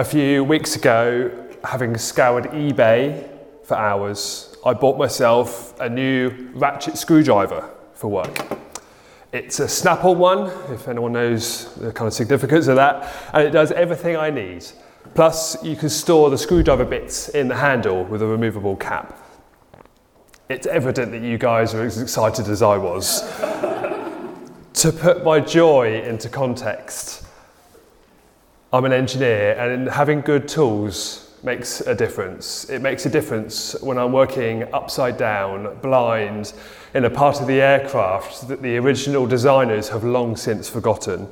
A 0.00 0.04
few 0.04 0.44
weeks 0.44 0.76
ago, 0.76 1.30
having 1.62 1.94
scoured 1.98 2.44
eBay 2.44 3.28
for 3.64 3.76
hours, 3.76 4.56
I 4.64 4.72
bought 4.72 4.96
myself 4.96 5.78
a 5.78 5.90
new 5.90 6.30
ratchet 6.54 6.96
screwdriver 6.96 7.68
for 7.92 8.08
work. 8.08 8.46
It's 9.34 9.60
a 9.60 9.68
snap 9.68 10.02
on 10.06 10.18
one, 10.18 10.50
if 10.72 10.88
anyone 10.88 11.12
knows 11.12 11.74
the 11.74 11.92
kind 11.92 12.08
of 12.08 12.14
significance 12.14 12.66
of 12.66 12.76
that, 12.76 13.14
and 13.34 13.46
it 13.46 13.50
does 13.50 13.72
everything 13.72 14.16
I 14.16 14.30
need. 14.30 14.64
Plus, 15.14 15.62
you 15.62 15.76
can 15.76 15.90
store 15.90 16.30
the 16.30 16.38
screwdriver 16.38 16.86
bits 16.86 17.28
in 17.28 17.48
the 17.48 17.56
handle 17.56 18.02
with 18.04 18.22
a 18.22 18.26
removable 18.26 18.76
cap. 18.76 19.18
It's 20.48 20.66
evident 20.66 21.12
that 21.12 21.20
you 21.20 21.36
guys 21.36 21.74
are 21.74 21.84
as 21.84 22.00
excited 22.00 22.48
as 22.48 22.62
I 22.62 22.78
was. 22.78 23.20
to 24.72 24.92
put 24.92 25.24
my 25.24 25.40
joy 25.40 26.00
into 26.00 26.30
context, 26.30 27.26
I'm 28.72 28.84
an 28.84 28.92
engineer, 28.92 29.52
and 29.58 29.88
having 29.88 30.20
good 30.20 30.46
tools 30.46 31.34
makes 31.42 31.80
a 31.80 31.94
difference. 31.94 32.70
It 32.70 32.80
makes 32.80 33.04
a 33.04 33.10
difference 33.10 33.74
when 33.80 33.98
I'm 33.98 34.12
working 34.12 34.72
upside 34.72 35.16
down, 35.16 35.78
blind, 35.80 36.52
in 36.94 37.04
a 37.04 37.10
part 37.10 37.40
of 37.40 37.48
the 37.48 37.60
aircraft 37.60 38.46
that 38.46 38.62
the 38.62 38.76
original 38.76 39.26
designers 39.26 39.88
have 39.88 40.04
long 40.04 40.36
since 40.36 40.68
forgotten. 40.68 41.28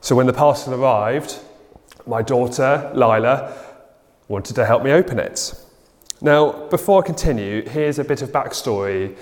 So 0.00 0.16
when 0.16 0.26
the 0.26 0.32
parcel 0.32 0.74
arrived, 0.74 1.38
my 2.04 2.20
daughter, 2.20 2.90
Lila, 2.94 3.52
wanted 4.26 4.56
to 4.56 4.66
help 4.66 4.82
me 4.82 4.90
open 4.90 5.20
it. 5.20 5.54
Now, 6.20 6.66
before 6.68 7.02
I 7.02 7.06
continue, 7.06 7.62
here's 7.68 8.00
a 8.00 8.04
bit 8.04 8.22
of 8.22 8.30
backstory 8.30 9.16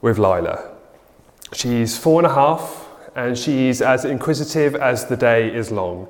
with 0.00 0.18
Lila. 0.18 0.68
She's 1.52 1.96
four 1.96 2.18
and 2.18 2.26
a 2.26 2.34
half, 2.34 2.88
and 3.14 3.36
she's 3.36 3.82
as 3.82 4.04
inquisitive 4.04 4.74
as 4.74 5.06
the 5.06 5.16
day 5.16 5.54
is 5.54 5.70
long. 5.70 6.08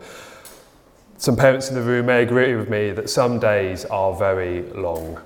Some 1.17 1.37
parents 1.37 1.69
in 1.69 1.75
the 1.75 1.83
room 1.83 2.07
may 2.07 2.23
agree 2.23 2.55
with 2.55 2.71
me 2.71 2.93
that 2.93 3.11
some 3.11 3.39
days 3.39 3.85
are 3.85 4.15
very 4.15 4.63
long. 4.73 5.21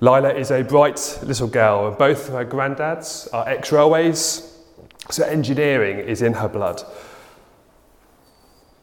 Lila 0.00 0.32
is 0.34 0.50
a 0.50 0.62
bright 0.62 1.18
little 1.22 1.48
girl, 1.48 1.88
and 1.88 1.98
both 1.98 2.28
her 2.28 2.44
granddads 2.44 3.28
are 3.32 3.48
ex 3.48 3.70
railways, 3.70 4.58
so 5.10 5.24
engineering 5.24 5.98
is 5.98 6.22
in 6.22 6.34
her 6.34 6.48
blood. 6.48 6.82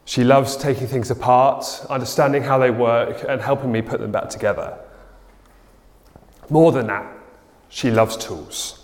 She 0.06 0.24
loves 0.24 0.56
taking 0.56 0.88
things 0.88 1.12
apart, 1.12 1.86
understanding 1.90 2.44
how 2.44 2.58
they 2.60 2.72
work, 2.72 3.26
and 3.28 3.42
helping 3.42 3.72
me 3.72 3.82
put 3.82 4.00
them 4.00 4.12
back 4.12 4.30
together. 4.30 4.78
More 6.50 6.72
than 6.72 6.88
that, 6.88 7.12
she 7.70 7.92
loves 7.92 8.16
tools. 8.16 8.77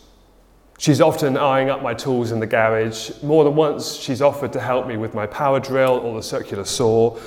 She's 0.77 0.99
often 0.99 1.37
eyeing 1.37 1.69
up 1.69 1.81
my 1.81 1.93
tools 1.93 2.31
in 2.31 2.39
the 2.39 2.47
garage. 2.47 3.11
More 3.21 3.43
than 3.43 3.55
once, 3.55 3.95
she's 3.95 4.21
offered 4.21 4.51
to 4.53 4.59
help 4.59 4.87
me 4.87 4.97
with 4.97 5.13
my 5.13 5.25
power 5.27 5.59
drill 5.59 5.99
or 5.99 6.15
the 6.15 6.23
circular 6.23 6.65
saw. 6.65 7.17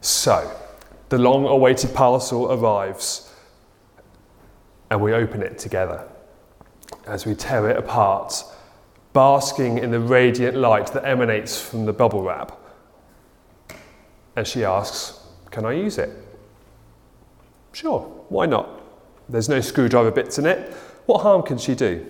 so, 0.00 0.50
the 1.08 1.18
long 1.18 1.46
awaited 1.46 1.94
parcel 1.94 2.52
arrives, 2.52 3.32
and 4.90 5.00
we 5.00 5.12
open 5.12 5.42
it 5.42 5.58
together. 5.58 6.06
As 7.06 7.26
we 7.26 7.34
tear 7.34 7.70
it 7.70 7.76
apart, 7.76 8.44
basking 9.12 9.78
in 9.78 9.90
the 9.90 10.00
radiant 10.00 10.56
light 10.56 10.88
that 10.88 11.06
emanates 11.06 11.60
from 11.60 11.86
the 11.86 11.92
bubble 11.92 12.22
wrap. 12.22 12.58
And 14.36 14.46
she 14.46 14.64
asks, 14.64 15.20
Can 15.50 15.64
I 15.64 15.72
use 15.72 15.98
it? 15.98 16.10
Sure, 17.72 18.00
why 18.28 18.46
not? 18.46 18.68
There's 19.28 19.48
no 19.48 19.60
screwdriver 19.60 20.10
bits 20.10 20.38
in 20.38 20.46
it. 20.46 20.74
What 21.06 21.22
harm 21.22 21.42
can 21.42 21.58
she 21.58 21.74
do? 21.74 22.06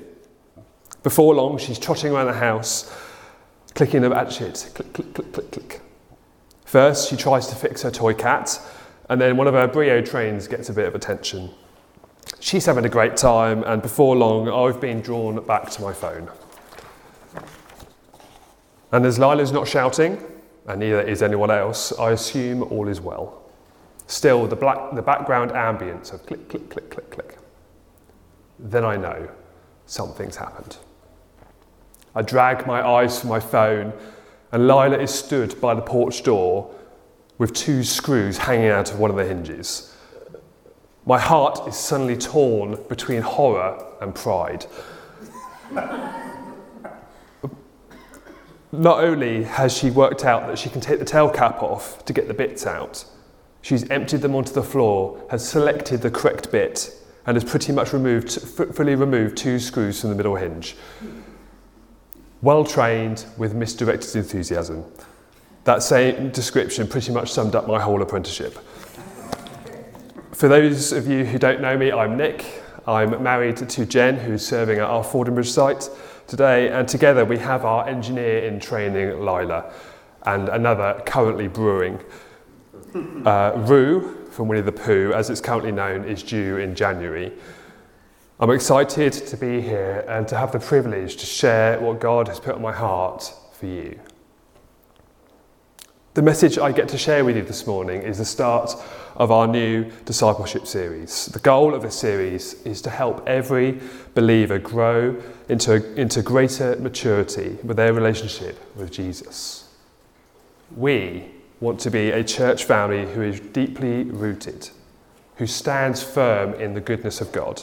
Before 1.02 1.34
long, 1.34 1.58
she's 1.58 1.78
trotting 1.78 2.12
around 2.12 2.26
the 2.26 2.32
house, 2.32 2.90
clicking 3.74 4.02
the 4.02 4.10
ratchet. 4.10 4.70
Click, 4.74 4.92
click, 4.92 5.14
click, 5.14 5.32
click, 5.32 5.50
click. 5.50 5.80
First, 6.64 7.10
she 7.10 7.16
tries 7.16 7.46
to 7.48 7.54
fix 7.54 7.82
her 7.82 7.90
toy 7.90 8.14
cat, 8.14 8.58
and 9.08 9.20
then 9.20 9.36
one 9.36 9.46
of 9.46 9.54
her 9.54 9.68
Brio 9.68 10.00
trains 10.00 10.48
gets 10.48 10.70
a 10.70 10.72
bit 10.72 10.86
of 10.86 10.94
attention. 10.94 11.50
She's 12.40 12.66
having 12.66 12.84
a 12.84 12.88
great 12.88 13.16
time, 13.16 13.62
and 13.64 13.82
before 13.82 14.16
long, 14.16 14.48
I've 14.48 14.80
been 14.80 15.00
drawn 15.00 15.44
back 15.44 15.70
to 15.70 15.82
my 15.82 15.92
phone. 15.92 16.30
And 18.92 19.04
as 19.04 19.18
Lila's 19.18 19.52
not 19.52 19.68
shouting, 19.68 20.22
and 20.66 20.80
neither 20.80 21.02
is 21.02 21.22
anyone 21.22 21.50
else, 21.50 21.92
I 21.98 22.12
assume 22.12 22.62
all 22.62 22.88
is 22.88 23.00
well. 23.00 23.42
Still, 24.06 24.46
the, 24.46 24.56
black, 24.56 24.94
the 24.94 25.02
background 25.02 25.50
ambience 25.50 26.12
of 26.12 26.24
click, 26.26 26.48
click, 26.48 26.70
click, 26.70 26.90
click, 26.90 27.10
click. 27.10 27.38
Then 28.58 28.84
I 28.84 28.96
know 28.96 29.28
something's 29.86 30.36
happened. 30.36 30.76
I 32.14 32.22
drag 32.22 32.66
my 32.66 32.86
eyes 32.86 33.20
from 33.20 33.30
my 33.30 33.40
phone, 33.40 33.92
and 34.52 34.68
Lila 34.68 34.98
is 34.98 35.12
stood 35.12 35.60
by 35.60 35.74
the 35.74 35.82
porch 35.82 36.22
door 36.22 36.72
with 37.38 37.52
two 37.52 37.82
screws 37.82 38.38
hanging 38.38 38.68
out 38.68 38.92
of 38.92 39.00
one 39.00 39.10
of 39.10 39.16
the 39.16 39.24
hinges. 39.24 39.96
My 41.06 41.18
heart 41.18 41.66
is 41.68 41.76
suddenly 41.76 42.16
torn 42.16 42.78
between 42.88 43.20
horror 43.20 43.84
and 44.00 44.14
pride. 44.14 44.64
Not 48.72 49.04
only 49.04 49.44
has 49.44 49.76
she 49.76 49.90
worked 49.90 50.24
out 50.24 50.46
that 50.46 50.58
she 50.58 50.70
can 50.70 50.80
take 50.80 50.98
the 50.98 51.04
tail 51.04 51.28
cap 51.28 51.62
off 51.62 52.04
to 52.06 52.12
get 52.12 52.26
the 52.26 52.34
bits 52.34 52.66
out, 52.66 53.04
she's 53.60 53.88
emptied 53.90 54.22
them 54.22 54.34
onto 54.34 54.52
the 54.52 54.62
floor, 54.62 55.22
has 55.30 55.46
selected 55.46 56.00
the 56.00 56.10
correct 56.10 56.50
bit, 56.50 56.92
and 57.26 57.36
has 57.36 57.44
pretty 57.44 57.72
much 57.72 57.92
removed, 57.92 58.30
fully 58.30 58.94
removed 58.94 59.36
two 59.36 59.58
screws 59.58 60.00
from 60.00 60.10
the 60.10 60.16
middle 60.16 60.36
hinge. 60.36 60.76
Well 62.42 62.64
trained 62.64 63.24
with 63.38 63.54
misdirected 63.54 64.16
enthusiasm. 64.16 64.84
That 65.64 65.82
same 65.82 66.30
description 66.30 66.86
pretty 66.86 67.12
much 67.12 67.32
summed 67.32 67.54
up 67.54 67.66
my 67.66 67.80
whole 67.80 68.02
apprenticeship. 68.02 68.58
For 70.32 70.48
those 70.48 70.92
of 70.92 71.06
you 71.06 71.24
who 71.24 71.38
don't 71.38 71.62
know 71.62 71.78
me, 71.78 71.90
I'm 71.90 72.16
Nick. 72.16 72.62
I'm 72.86 73.22
married 73.22 73.56
to 73.56 73.86
Jen, 73.86 74.16
who's 74.16 74.46
serving 74.46 74.78
at 74.78 74.84
our 74.84 75.02
Fordingbridge 75.02 75.46
site 75.46 75.88
today, 76.26 76.68
and 76.68 76.86
together 76.86 77.24
we 77.24 77.38
have 77.38 77.64
our 77.64 77.88
engineer 77.88 78.40
in 78.40 78.60
training, 78.60 79.20
Lila, 79.20 79.72
and 80.26 80.50
another 80.50 81.00
currently 81.06 81.48
brewing. 81.48 81.98
Uh, 83.24 83.52
Roo 83.56 84.23
from 84.34 84.48
Winnie 84.48 84.62
the 84.62 84.72
Pooh, 84.72 85.12
as 85.14 85.30
it's 85.30 85.40
currently 85.40 85.70
known, 85.70 86.04
is 86.04 86.24
due 86.24 86.56
in 86.56 86.74
January. 86.74 87.32
I'm 88.40 88.50
excited 88.50 89.12
to 89.12 89.36
be 89.36 89.60
here 89.60 90.04
and 90.08 90.26
to 90.26 90.36
have 90.36 90.50
the 90.50 90.58
privilege 90.58 91.16
to 91.18 91.26
share 91.26 91.80
what 91.80 92.00
God 92.00 92.26
has 92.26 92.40
put 92.40 92.56
on 92.56 92.62
my 92.62 92.72
heart 92.72 93.32
for 93.52 93.66
you. 93.66 94.00
The 96.14 96.22
message 96.22 96.58
I 96.58 96.72
get 96.72 96.88
to 96.88 96.98
share 96.98 97.24
with 97.24 97.36
you 97.36 97.44
this 97.44 97.64
morning 97.64 98.02
is 98.02 98.18
the 98.18 98.24
start 98.24 98.74
of 99.14 99.30
our 99.30 99.46
new 99.46 99.88
discipleship 100.04 100.66
series. 100.66 101.26
The 101.26 101.38
goal 101.38 101.72
of 101.72 101.82
this 101.82 101.96
series 101.96 102.54
is 102.64 102.82
to 102.82 102.90
help 102.90 103.24
every 103.28 103.80
believer 104.14 104.58
grow 104.58 105.22
into, 105.48 105.94
into 105.94 106.22
greater 106.22 106.74
maturity 106.76 107.56
with 107.62 107.76
their 107.76 107.92
relationship 107.92 108.58
with 108.74 108.90
Jesus. 108.90 109.68
We 110.74 111.33
want 111.64 111.80
to 111.80 111.90
be 111.90 112.10
a 112.10 112.22
church 112.22 112.64
family 112.64 113.06
who 113.14 113.22
is 113.22 113.40
deeply 113.40 114.04
rooted, 114.04 114.68
who 115.36 115.46
stands 115.46 116.02
firm 116.02 116.52
in 116.60 116.74
the 116.74 116.80
goodness 116.80 117.22
of 117.22 117.32
God, 117.32 117.62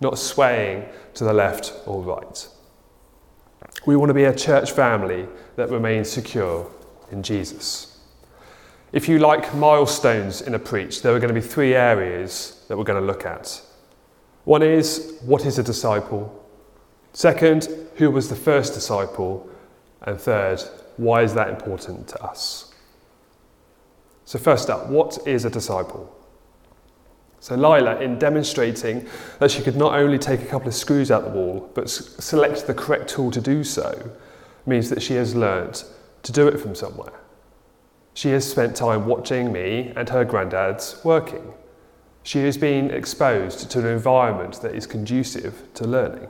not 0.00 0.16
swaying 0.16 0.88
to 1.14 1.24
the 1.24 1.32
left 1.32 1.74
or 1.86 2.00
right. 2.02 2.48
We 3.84 3.96
want 3.96 4.10
to 4.10 4.14
be 4.14 4.24
a 4.24 4.34
church 4.34 4.70
family 4.70 5.26
that 5.56 5.70
remains 5.70 6.08
secure 6.08 6.70
in 7.10 7.24
Jesus. 7.24 7.98
If 8.92 9.08
you 9.08 9.18
like 9.18 9.52
milestones 9.56 10.40
in 10.40 10.54
a 10.54 10.58
preach, 10.60 11.02
there 11.02 11.12
are 11.12 11.18
going 11.18 11.34
to 11.34 11.40
be 11.40 11.46
three 11.46 11.74
areas 11.74 12.64
that 12.68 12.78
we're 12.78 12.84
going 12.84 13.00
to 13.00 13.06
look 13.06 13.26
at. 13.26 13.60
One 14.44 14.62
is 14.62 15.18
what 15.22 15.44
is 15.44 15.58
a 15.58 15.64
disciple? 15.64 16.48
Second, 17.12 17.68
who 17.96 18.08
was 18.08 18.28
the 18.28 18.36
first 18.36 18.72
disciple? 18.72 19.50
And 20.02 20.20
third, 20.20 20.62
why 20.96 21.22
is 21.22 21.34
that 21.34 21.48
important 21.48 22.06
to 22.08 22.22
us? 22.22 22.65
So, 24.26 24.40
first 24.40 24.68
up, 24.70 24.88
what 24.88 25.18
is 25.24 25.44
a 25.44 25.50
disciple? 25.50 26.12
So, 27.38 27.54
Lila, 27.54 28.00
in 28.00 28.18
demonstrating 28.18 29.06
that 29.38 29.52
she 29.52 29.62
could 29.62 29.76
not 29.76 29.94
only 29.94 30.18
take 30.18 30.42
a 30.42 30.46
couple 30.46 30.66
of 30.66 30.74
screws 30.74 31.12
out 31.12 31.22
the 31.22 31.30
wall, 31.30 31.70
but 31.74 31.88
select 31.88 32.66
the 32.66 32.74
correct 32.74 33.08
tool 33.08 33.30
to 33.30 33.40
do 33.40 33.62
so, 33.62 34.10
means 34.66 34.90
that 34.90 35.00
she 35.00 35.14
has 35.14 35.36
learnt 35.36 35.84
to 36.24 36.32
do 36.32 36.48
it 36.48 36.58
from 36.58 36.74
somewhere. 36.74 37.12
She 38.14 38.30
has 38.30 38.50
spent 38.50 38.74
time 38.74 39.06
watching 39.06 39.52
me 39.52 39.92
and 39.94 40.08
her 40.08 40.24
granddads 40.24 41.04
working. 41.04 41.54
She 42.24 42.40
has 42.40 42.58
been 42.58 42.90
exposed 42.90 43.70
to 43.70 43.78
an 43.78 43.86
environment 43.86 44.60
that 44.62 44.74
is 44.74 44.88
conducive 44.88 45.72
to 45.74 45.86
learning. 45.86 46.26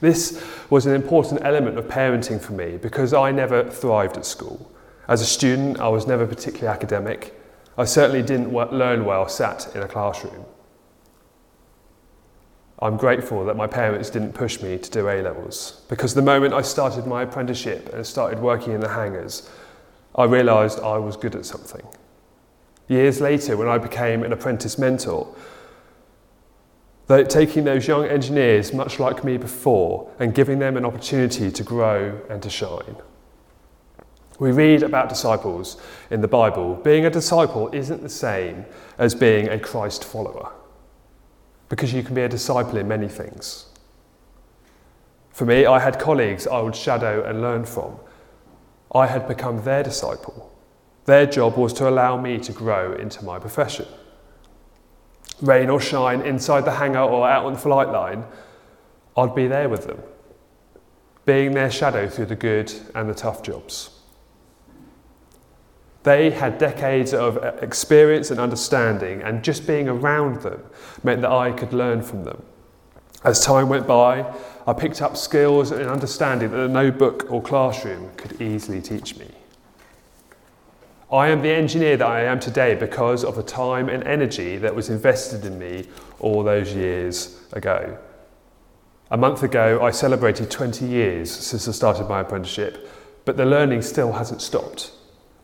This 0.00 0.44
was 0.68 0.84
an 0.84 0.94
important 0.94 1.40
element 1.42 1.78
of 1.78 1.86
parenting 1.86 2.38
for 2.38 2.52
me 2.52 2.76
because 2.76 3.14
I 3.14 3.30
never 3.30 3.70
thrived 3.70 4.18
at 4.18 4.26
school. 4.26 4.70
As 5.06 5.20
a 5.20 5.26
student, 5.26 5.80
I 5.80 5.88
was 5.88 6.06
never 6.06 6.26
particularly 6.26 6.68
academic. 6.68 7.38
I 7.76 7.84
certainly 7.84 8.22
didn't 8.22 8.52
learn 8.52 9.04
well 9.04 9.28
sat 9.28 9.74
in 9.74 9.82
a 9.82 9.88
classroom. 9.88 10.44
I'm 12.80 12.96
grateful 12.96 13.44
that 13.46 13.56
my 13.56 13.66
parents 13.66 14.10
didn't 14.10 14.32
push 14.32 14.60
me 14.60 14.78
to 14.78 14.90
do 14.90 15.08
A 15.08 15.22
levels 15.22 15.82
because 15.88 16.14
the 16.14 16.22
moment 16.22 16.54
I 16.54 16.62
started 16.62 17.06
my 17.06 17.22
apprenticeship 17.22 17.92
and 17.92 18.06
started 18.06 18.40
working 18.40 18.72
in 18.72 18.80
the 18.80 18.88
hangars, 18.88 19.48
I 20.14 20.24
realised 20.24 20.80
I 20.80 20.98
was 20.98 21.16
good 21.16 21.34
at 21.34 21.46
something. 21.46 21.86
Years 22.88 23.20
later, 23.20 23.56
when 23.56 23.68
I 23.68 23.78
became 23.78 24.22
an 24.22 24.32
apprentice 24.32 24.78
mentor, 24.78 25.34
that 27.06 27.30
taking 27.30 27.64
those 27.64 27.86
young 27.86 28.06
engineers, 28.06 28.72
much 28.72 28.98
like 28.98 29.24
me 29.24 29.36
before, 29.36 30.10
and 30.18 30.34
giving 30.34 30.58
them 30.58 30.76
an 30.76 30.84
opportunity 30.84 31.50
to 31.50 31.62
grow 31.62 32.20
and 32.28 32.42
to 32.42 32.50
shine. 32.50 32.96
We 34.40 34.50
read 34.50 34.82
about 34.82 35.08
disciples 35.08 35.76
in 36.10 36.20
the 36.20 36.28
Bible. 36.28 36.74
Being 36.76 37.06
a 37.06 37.10
disciple 37.10 37.70
isn't 37.72 38.02
the 38.02 38.08
same 38.08 38.66
as 38.98 39.14
being 39.14 39.48
a 39.48 39.58
Christ 39.58 40.04
follower, 40.04 40.52
because 41.68 41.92
you 41.92 42.02
can 42.02 42.14
be 42.14 42.22
a 42.22 42.28
disciple 42.28 42.76
in 42.76 42.88
many 42.88 43.08
things. 43.08 43.66
For 45.30 45.44
me, 45.44 45.66
I 45.66 45.78
had 45.78 45.98
colleagues 45.98 46.46
I 46.46 46.60
would 46.60 46.74
shadow 46.74 47.24
and 47.24 47.42
learn 47.42 47.64
from. 47.64 47.96
I 48.92 49.06
had 49.06 49.28
become 49.28 49.62
their 49.62 49.82
disciple. 49.82 50.52
Their 51.04 51.26
job 51.26 51.56
was 51.56 51.72
to 51.74 51.88
allow 51.88 52.20
me 52.20 52.38
to 52.38 52.52
grow 52.52 52.92
into 52.94 53.24
my 53.24 53.38
profession. 53.38 53.86
Rain 55.42 55.70
or 55.70 55.80
shine, 55.80 56.22
inside 56.22 56.64
the 56.64 56.72
hangar 56.72 57.00
or 57.00 57.28
out 57.28 57.44
on 57.44 57.52
the 57.52 57.58
flight 57.58 57.88
line, 57.88 58.24
I'd 59.16 59.34
be 59.34 59.46
there 59.46 59.68
with 59.68 59.86
them, 59.86 60.00
being 61.24 61.52
their 61.52 61.70
shadow 61.70 62.08
through 62.08 62.26
the 62.26 62.36
good 62.36 62.72
and 62.94 63.08
the 63.08 63.14
tough 63.14 63.42
jobs. 63.42 63.93
They 66.04 66.30
had 66.30 66.58
decades 66.58 67.14
of 67.14 67.38
uh, 67.38 67.52
experience 67.62 68.30
and 68.30 68.38
understanding, 68.38 69.22
and 69.22 69.42
just 69.42 69.66
being 69.66 69.88
around 69.88 70.42
them 70.42 70.62
meant 71.02 71.22
that 71.22 71.32
I 71.32 71.50
could 71.50 71.72
learn 71.72 72.02
from 72.02 72.24
them. 72.24 72.42
As 73.24 73.42
time 73.42 73.70
went 73.70 73.86
by, 73.86 74.30
I 74.66 74.74
picked 74.74 75.00
up 75.00 75.16
skills 75.16 75.70
and 75.70 75.88
understanding 75.88 76.50
that 76.50 76.68
no 76.68 76.90
book 76.90 77.26
or 77.30 77.40
classroom 77.40 78.10
could 78.16 78.40
easily 78.40 78.82
teach 78.82 79.16
me. 79.16 79.28
I 81.10 81.28
am 81.28 81.40
the 81.40 81.50
engineer 81.50 81.96
that 81.96 82.06
I 82.06 82.24
am 82.24 82.38
today 82.38 82.74
because 82.74 83.24
of 83.24 83.36
the 83.36 83.42
time 83.42 83.88
and 83.88 84.04
energy 84.04 84.58
that 84.58 84.74
was 84.74 84.90
invested 84.90 85.46
in 85.46 85.58
me 85.58 85.88
all 86.20 86.42
those 86.42 86.74
years 86.74 87.40
ago. 87.52 87.96
A 89.10 89.16
month 89.16 89.42
ago, 89.42 89.82
I 89.82 89.90
celebrated 89.90 90.50
20 90.50 90.84
years 90.84 91.30
since 91.30 91.66
I 91.66 91.72
started 91.72 92.08
my 92.08 92.20
apprenticeship, 92.20 92.90
but 93.24 93.38
the 93.38 93.46
learning 93.46 93.80
still 93.80 94.12
hasn't 94.12 94.42
stopped. 94.42 94.90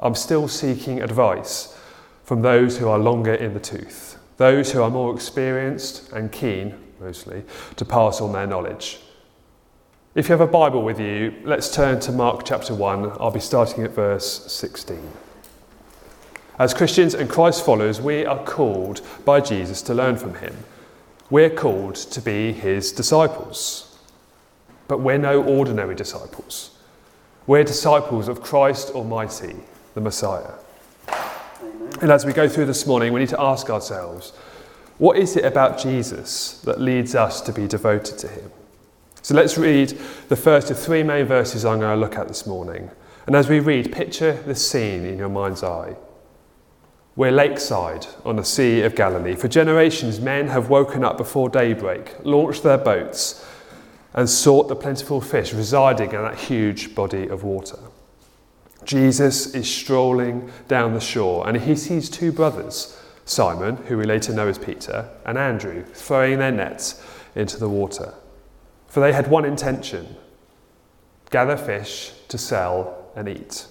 I'm 0.00 0.14
still 0.14 0.48
seeking 0.48 1.02
advice 1.02 1.76
from 2.24 2.42
those 2.42 2.78
who 2.78 2.88
are 2.88 2.98
longer 2.98 3.34
in 3.34 3.54
the 3.54 3.60
tooth, 3.60 4.18
those 4.38 4.72
who 4.72 4.82
are 4.82 4.90
more 4.90 5.14
experienced 5.14 6.10
and 6.12 6.32
keen, 6.32 6.74
mostly, 6.98 7.44
to 7.76 7.84
pass 7.84 8.20
on 8.20 8.32
their 8.32 8.46
knowledge. 8.46 9.00
If 10.14 10.28
you 10.28 10.32
have 10.32 10.40
a 10.40 10.46
Bible 10.46 10.82
with 10.82 10.98
you, 10.98 11.34
let's 11.44 11.72
turn 11.72 12.00
to 12.00 12.12
Mark 12.12 12.44
chapter 12.44 12.74
1. 12.74 13.12
I'll 13.20 13.30
be 13.30 13.40
starting 13.40 13.84
at 13.84 13.90
verse 13.90 14.50
16. 14.50 14.98
As 16.58 16.74
Christians 16.74 17.14
and 17.14 17.30
Christ 17.30 17.64
followers, 17.64 18.00
we 18.00 18.26
are 18.26 18.42
called 18.44 19.02
by 19.24 19.40
Jesus 19.40 19.82
to 19.82 19.94
learn 19.94 20.16
from 20.16 20.34
him. 20.34 20.56
We're 21.30 21.50
called 21.50 21.94
to 21.94 22.20
be 22.20 22.52
his 22.52 22.90
disciples. 22.90 23.98
But 24.88 24.98
we're 24.98 25.18
no 25.18 25.42
ordinary 25.42 25.94
disciples. 25.94 26.76
We're 27.46 27.64
disciples 27.64 28.28
of 28.28 28.42
Christ 28.42 28.90
Almighty, 28.90 29.56
the 29.94 30.00
Messiah. 30.00 30.52
Amen. 31.08 31.90
And 32.02 32.10
as 32.10 32.24
we 32.24 32.32
go 32.32 32.48
through 32.48 32.66
this 32.66 32.86
morning, 32.86 33.12
we 33.12 33.20
need 33.20 33.28
to 33.30 33.40
ask 33.40 33.70
ourselves 33.70 34.32
what 34.98 35.16
is 35.16 35.34
it 35.34 35.46
about 35.46 35.78
Jesus 35.78 36.60
that 36.60 36.78
leads 36.78 37.14
us 37.14 37.40
to 37.40 37.52
be 37.52 37.66
devoted 37.66 38.18
to 38.18 38.28
him? 38.28 38.50
So 39.22 39.34
let's 39.34 39.56
read 39.56 39.98
the 40.28 40.36
first 40.36 40.70
of 40.70 40.78
three 40.78 41.02
main 41.02 41.24
verses 41.24 41.64
I'm 41.64 41.80
going 41.80 41.94
to 41.94 42.00
look 42.00 42.16
at 42.16 42.28
this 42.28 42.46
morning. 42.46 42.90
And 43.26 43.34
as 43.34 43.48
we 43.48 43.60
read, 43.60 43.92
picture 43.92 44.32
the 44.32 44.54
scene 44.54 45.06
in 45.06 45.18
your 45.18 45.28
mind's 45.28 45.62
eye. 45.62 45.96
We're 47.16 47.32
lakeside 47.32 48.06
on 48.24 48.36
the 48.36 48.44
Sea 48.44 48.82
of 48.82 48.94
Galilee. 48.94 49.36
For 49.36 49.48
generations, 49.48 50.20
men 50.20 50.48
have 50.48 50.70
woken 50.70 51.04
up 51.04 51.16
before 51.16 51.48
daybreak, 51.48 52.14
launched 52.22 52.62
their 52.62 52.78
boats, 52.78 53.46
and 54.14 54.28
sought 54.28 54.68
the 54.68 54.76
plentiful 54.76 55.20
fish 55.20 55.52
residing 55.52 56.12
in 56.12 56.22
that 56.22 56.38
huge 56.38 56.94
body 56.94 57.26
of 57.28 57.42
water. 57.42 57.78
Jesus 58.84 59.54
is 59.54 59.72
strolling 59.72 60.50
down 60.68 60.94
the 60.94 61.00
shore 61.00 61.46
and 61.46 61.56
he 61.56 61.76
sees 61.76 62.08
two 62.08 62.32
brothers, 62.32 62.98
Simon, 63.24 63.76
who 63.76 63.98
we 63.98 64.04
later 64.04 64.32
know 64.32 64.48
as 64.48 64.58
Peter, 64.58 65.08
and 65.24 65.36
Andrew, 65.38 65.84
throwing 65.84 66.38
their 66.38 66.50
nets 66.50 67.02
into 67.34 67.58
the 67.58 67.68
water. 67.68 68.14
For 68.88 69.00
they 69.00 69.12
had 69.12 69.28
one 69.28 69.44
intention 69.44 70.16
gather 71.30 71.56
fish 71.56 72.12
to 72.28 72.36
sell 72.36 73.06
and 73.14 73.28
eat. 73.28 73.66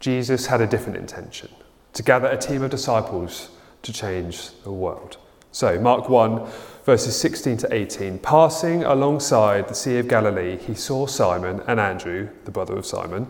Jesus 0.00 0.46
had 0.46 0.62
a 0.62 0.66
different 0.66 0.96
intention 0.96 1.50
to 1.92 2.02
gather 2.02 2.28
a 2.28 2.38
team 2.38 2.62
of 2.62 2.70
disciples 2.70 3.50
to 3.82 3.92
change 3.92 4.50
the 4.62 4.72
world. 4.72 5.18
So, 5.52 5.78
Mark 5.80 6.08
1, 6.08 6.46
verses 6.84 7.18
16 7.18 7.58
to 7.58 7.74
18. 7.74 8.18
Passing 8.18 8.84
alongside 8.84 9.68
the 9.68 9.74
Sea 9.74 9.98
of 9.98 10.08
Galilee, 10.08 10.58
he 10.58 10.74
saw 10.74 11.06
Simon 11.06 11.62
and 11.66 11.80
Andrew, 11.80 12.28
the 12.44 12.50
brother 12.50 12.76
of 12.76 12.84
Simon 12.84 13.26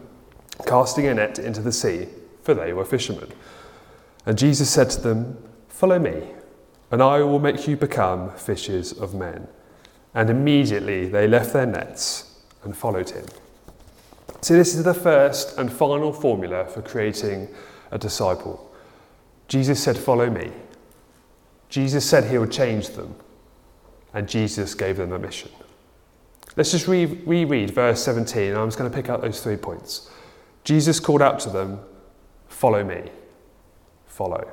casting 0.64 1.06
a 1.06 1.14
net 1.14 1.38
into 1.38 1.60
the 1.60 1.72
sea, 1.72 2.08
for 2.42 2.54
they 2.54 2.72
were 2.72 2.84
fishermen. 2.84 3.32
And 4.24 4.38
Jesus 4.38 4.70
said 4.70 4.90
to 4.90 5.00
them, 5.00 5.42
Follow 5.68 5.98
me, 5.98 6.28
and 6.90 7.02
I 7.02 7.20
will 7.20 7.38
make 7.38 7.68
you 7.68 7.76
become 7.76 8.30
fishers 8.30 8.92
of 8.92 9.14
men. 9.14 9.48
And 10.14 10.30
immediately 10.30 11.08
they 11.08 11.28
left 11.28 11.52
their 11.52 11.66
nets 11.66 12.40
and 12.64 12.76
followed 12.76 13.10
him. 13.10 13.26
So, 14.40 14.54
this 14.54 14.74
is 14.74 14.84
the 14.84 14.94
first 14.94 15.58
and 15.58 15.72
final 15.72 16.12
formula 16.12 16.66
for 16.66 16.82
creating 16.82 17.48
a 17.90 17.98
disciple. 17.98 18.72
Jesus 19.48 19.82
said, 19.82 19.96
Follow 19.96 20.30
me. 20.30 20.50
Jesus 21.68 22.08
said 22.08 22.24
he 22.24 22.38
would 22.38 22.52
change 22.52 22.90
them, 22.90 23.14
and 24.14 24.28
Jesus 24.28 24.74
gave 24.74 24.96
them 24.96 25.12
a 25.12 25.18
mission. 25.18 25.50
Let's 26.56 26.70
just 26.70 26.88
re- 26.88 27.04
reread 27.04 27.72
verse 27.72 28.02
17, 28.02 28.50
and 28.50 28.58
I'm 28.58 28.68
just 28.68 28.78
going 28.78 28.90
to 28.90 28.96
pick 28.96 29.10
out 29.10 29.20
those 29.20 29.42
three 29.42 29.56
points. 29.56 30.10
Jesus 30.66 30.98
called 30.98 31.22
out 31.22 31.38
to 31.38 31.48
them, 31.48 31.78
Follow 32.48 32.82
me, 32.82 33.04
follow. 34.04 34.50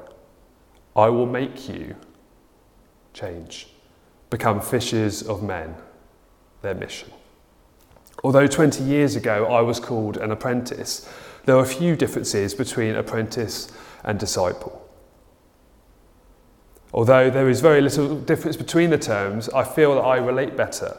I 0.96 1.10
will 1.10 1.26
make 1.26 1.68
you 1.68 1.96
change, 3.14 3.70
become 4.30 4.62
fishers 4.62 5.24
of 5.24 5.42
men, 5.42 5.74
their 6.62 6.76
mission. 6.76 7.10
Although 8.24 8.46
20 8.46 8.84
years 8.84 9.16
ago 9.16 9.48
I 9.48 9.62
was 9.62 9.80
called 9.80 10.18
an 10.18 10.30
apprentice, 10.30 11.12
there 11.46 11.56
are 11.56 11.64
a 11.64 11.66
few 11.66 11.96
differences 11.96 12.54
between 12.54 12.94
apprentice 12.94 13.72
and 14.04 14.20
disciple. 14.20 14.88
Although 16.94 17.32
there 17.32 17.50
is 17.50 17.60
very 17.60 17.82
little 17.82 18.20
difference 18.20 18.56
between 18.56 18.92
the 18.92 19.00
terms, 19.00 19.50
I 19.50 19.64
feel 19.64 19.96
that 19.96 20.02
I 20.02 20.18
relate 20.18 20.56
better 20.56 20.96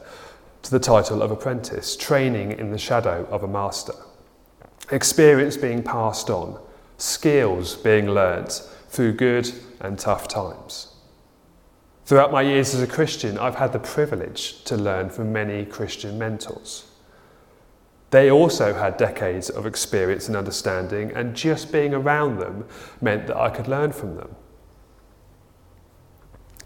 to 0.63 0.71
the 0.73 0.81
title 0.81 1.23
of 1.23 1.31
apprentice, 1.31 1.97
training 1.97 2.51
in 2.51 2.73
the 2.73 2.79
shadow 2.79 3.29
of 3.31 3.45
a 3.45 3.49
master 3.49 3.95
experience 4.91 5.57
being 5.57 5.83
passed 5.83 6.31
on, 6.31 6.61
skills 6.99 7.77
being 7.77 8.11
learnt 8.11 8.63
through 8.89 9.13
good 9.13 9.51
and 9.81 9.99
tough 9.99 10.29
times. 10.29 10.89
Throughout 12.05 12.33
my 12.33 12.43
years 12.43 12.75
as 12.75 12.83
a 12.83 12.87
Christian, 12.87 13.39
I've 13.39 13.55
had 13.55 13.73
the 13.73 13.79
privilege 13.79 14.63
to 14.65 14.77
learn 14.77 15.09
from 15.09 15.33
many 15.33 15.65
Christian 15.65 16.19
mentors. 16.19 16.87
They 18.11 18.31
also 18.31 18.75
had 18.75 18.97
decades 18.97 19.49
of 19.49 19.67
experience 19.67 20.29
and 20.29 20.37
understanding, 20.37 21.11
and 21.13 21.35
just 21.35 21.73
being 21.73 21.95
around 21.95 22.39
them 22.39 22.67
meant 23.01 23.27
that 23.27 23.37
I 23.37 23.49
could 23.51 23.69
learn 23.69 23.91
from 23.93 24.17
them. 24.17 24.37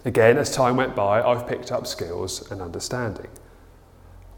Again, 0.04 0.37
as 0.38 0.54
time 0.54 0.76
went 0.76 0.94
by, 0.94 1.22
I've 1.22 1.46
picked 1.46 1.70
up 1.70 1.87
skills 1.87 2.50
and 2.50 2.60
understanding. 2.60 3.28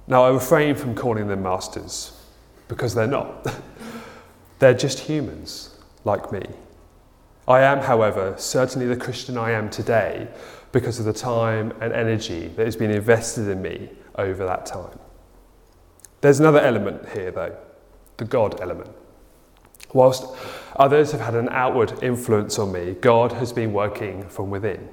Now, 0.07 0.25
I 0.25 0.31
refrain 0.31 0.75
from 0.75 0.95
calling 0.95 1.29
them 1.29 1.43
masters 1.43 2.20
because 2.71 2.95
they're 2.95 3.07
not. 3.07 3.47
they're 4.61 4.73
just 4.73 5.01
humans 5.01 5.77
like 6.05 6.31
me. 6.31 6.43
I 7.49 7.63
am, 7.63 7.81
however, 7.81 8.37
certainly 8.39 8.87
the 8.87 8.97
Christian 8.97 9.37
I 9.37 9.51
am 9.51 9.69
today 9.69 10.29
because 10.71 11.01
of 11.01 11.05
the 11.05 11.13
time 11.13 11.73
and 11.81 11.93
energy 11.93 12.47
that 12.55 12.65
has 12.65 12.77
been 12.77 12.93
invested 12.93 13.49
in 13.49 13.61
me 13.61 13.91
over 14.15 14.47
that 14.47 14.67
time. 14.67 14.99
There's 16.21 16.39
another 16.39 16.61
element 16.61 17.09
here, 17.09 17.33
though 17.33 17.57
the 18.19 18.25
God 18.25 18.61
element. 18.61 18.91
Whilst 19.93 20.25
others 20.77 21.11
have 21.11 21.23
had 21.23 21.35
an 21.35 21.49
outward 21.51 22.01
influence 22.05 22.57
on 22.59 22.71
me, 22.71 22.93
God 23.01 23.33
has 23.33 23.53
been 23.53 23.73
working 23.73 24.29
from 24.29 24.49
within, 24.49 24.89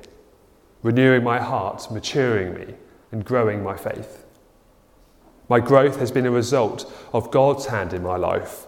renewing 0.81 1.23
my 1.23 1.39
heart, 1.39 1.91
maturing 1.91 2.55
me, 2.55 2.73
and 3.11 3.23
growing 3.23 3.61
my 3.61 3.77
faith. 3.77 4.25
My 5.49 5.59
growth 5.59 5.99
has 5.99 6.11
been 6.11 6.25
a 6.25 6.31
result 6.31 6.91
of 7.13 7.31
God's 7.31 7.67
hand 7.67 7.93
in 7.93 8.03
my 8.03 8.17
life. 8.17 8.65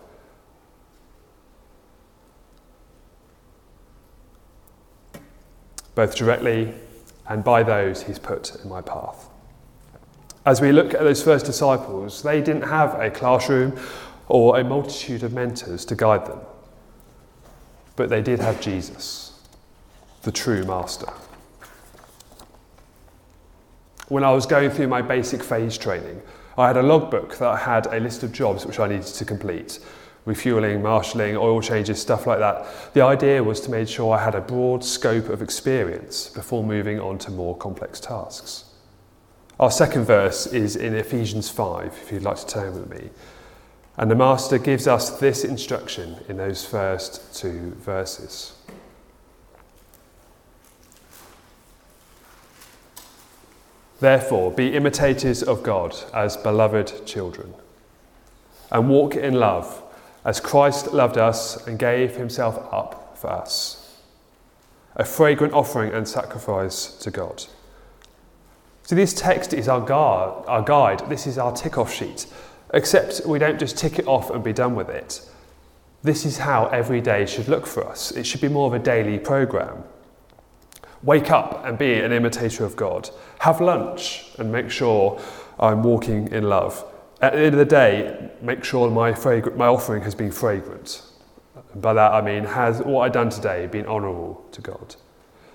Both 5.95 6.15
directly 6.15 6.74
and 7.27 7.43
by 7.43 7.63
those 7.63 8.03
he's 8.03 8.19
put 8.19 8.55
in 8.63 8.69
my 8.69 8.81
path. 8.81 9.29
As 10.45 10.62
we 10.62 10.71
look 10.71 10.93
at 10.93 11.01
those 11.01 11.21
first 11.21 11.45
disciples, 11.45 12.24
they 12.24 12.41
didn't 12.41 12.63
have 12.63 13.00
a 13.00 13.12
classroom 13.12 13.77
or 14.29 14.57
a 14.57 14.63
multitude 14.63 15.24
of 15.24 15.33
mentors 15.33 15.83
to 15.86 15.95
guide 15.95 16.25
them, 16.25 16.39
but 17.95 18.09
they 18.09 18.21
did 18.21 18.39
have 18.39 18.62
Jesus, 18.62 19.41
the 20.21 20.31
true 20.31 20.63
master. 20.63 21.12
When 24.07 24.24
I 24.24 24.31
was 24.31 24.45
going 24.45 24.69
through 24.71 24.88
my 24.88 25.01
basic 25.01 25.43
phase 25.43 25.77
training, 25.77 26.21
I 26.60 26.68
had 26.68 26.78
a 26.78 26.84
logbook 26.84 27.38
that 27.38 27.48
I 27.48 27.58
had 27.58 27.88
a 27.88 28.00
list 28.00 28.22
of 28.22 28.34
jobs 28.34 28.66
which 28.66 28.80
I 28.80 28.88
needed 28.88 29.08
to 29.08 29.25
complete 29.25 29.80
refueling, 30.25 30.82
marshalling, 30.82 31.36
oil 31.38 31.62
changes, 31.62 32.00
stuff 32.01 32.28
like 32.28 32.39
that. 32.39 32.66
The 32.94 33.01
idea 33.01 33.44
was 33.44 33.62
to 33.62 33.72
make 33.72 33.88
sure 33.88 34.13
I 34.13 34.24
had 34.24 34.36
a 34.36 34.42
broad 34.42 34.84
scope 34.84 35.30
of 35.30 35.42
experience 35.42 36.30
before 36.30 36.63
moving 36.63 37.00
on 37.00 37.18
to 37.20 37.32
more 37.32 37.58
complex 37.58 38.00
tasks. 38.00 38.66
Our 39.60 39.72
second 39.72 40.06
verse 40.06 40.46
is 40.48 40.75
in 40.75 40.94
Ephesians 40.94 41.50
5, 41.50 41.98
if 42.04 42.12
you'd 42.12 42.24
like 42.24 42.38
to 42.38 42.46
turn 42.46 42.75
with 42.75 42.89
me. 42.89 43.10
And 43.98 44.12
the 44.12 44.16
Master 44.16 44.58
gives 44.58 44.88
us 44.88 45.20
this 45.20 45.44
instruction 45.44 46.18
in 46.30 46.38
those 46.38 46.63
first 46.63 47.36
two 47.36 47.72
verses. 47.80 48.54
Therefore, 54.00 54.51
be 54.51 54.74
imitators 54.74 55.44
of 55.44 55.62
God 55.62 55.96
as 56.13 56.38
beloved 56.38 57.06
children, 57.06 57.53
and 58.72 58.89
walk 58.89 59.15
in 59.15 59.34
love 59.34 59.84
as 60.24 60.39
Christ 60.39 60.94
loved 60.94 61.18
us 61.18 61.68
and 61.68 61.77
gave 61.77 62.15
himself 62.15 62.58
up 62.72 63.18
for 63.18 63.29
us, 63.29 63.98
a 64.96 65.03
fragrant 65.03 65.53
offering 65.53 65.94
and 65.94 66.08
sacrifice 66.08 66.94
to 66.98 67.12
God. 67.12 67.46
So, 68.84 68.96
this 68.96 69.13
text 69.13 69.53
is 69.53 69.68
our 69.68 69.82
guide, 69.82 70.44
our 70.48 70.62
guide. 70.62 71.10
This 71.10 71.27
is 71.27 71.38
our 71.38 71.51
tick 71.51 71.77
off 71.77 71.94
sheet, 71.94 72.25
except 72.74 73.25
we 73.25 73.38
don't 73.38 73.60
just 73.60 73.77
tick 73.77 74.00
it 74.00 74.08
off 74.08 74.29
and 74.32 74.44
be 74.44 74.53
done 74.53 74.75
with 74.75 74.89
it. 74.89 75.22
This 76.01 76.25
is 76.25 76.38
how 76.38 76.68
every 76.68 77.01
day 77.01 77.25
should 77.25 77.50
look 77.50 77.68
for 77.68 77.86
us. 77.86 78.12
It 78.12 78.25
should 78.25 78.41
be 78.41 78.48
more 78.48 78.68
of 78.68 78.74
a 78.74 78.79
daily 78.79 79.20
programme. 79.20 79.84
Wake 81.03 81.32
up 81.32 81.65
and 81.65 81.77
be 81.77 81.94
an 81.94 82.12
imitator 82.12 82.65
of 82.65 82.75
God. 82.75 83.10
Have 83.39 83.62
lunch 83.62 84.32
and 84.38 84.51
make 84.51 84.70
sure 84.70 85.22
I'm 85.60 85.84
walking 85.84 86.32
in 86.32 86.44
love 86.50 86.86
at 87.22 87.34
the 87.34 87.39
end 87.39 87.53
of 87.53 87.60
the 87.60 87.65
day, 87.65 88.29
make 88.41 88.63
sure 88.63 88.89
my, 88.89 89.13
frag- 89.13 89.56
my 89.58 89.68
offering 89.68 90.03
has 90.03 90.15
been 90.15 90.32
fragrant. 90.32 91.01
By 91.75 91.94
that 91.94 92.13
I 92.13 92.22
mean, 92.22 92.46
has 92.46 92.82
what 92.82 93.01
I've 93.01 93.12
done 93.12 93.29
today 93.29 93.68
been 93.68 93.86
honourable 93.86 94.46
to 94.51 94.62
God? 94.62 94.96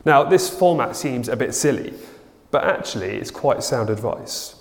Now, 0.05 0.23
this 0.25 0.51
format 0.51 0.95
seems 0.95 1.29
a 1.29 1.37
bit 1.37 1.55
silly, 1.55 1.95
but 2.51 2.65
actually 2.65 3.17
it's 3.17 3.31
quite 3.31 3.63
sound 3.63 3.89
advice. 3.89 4.57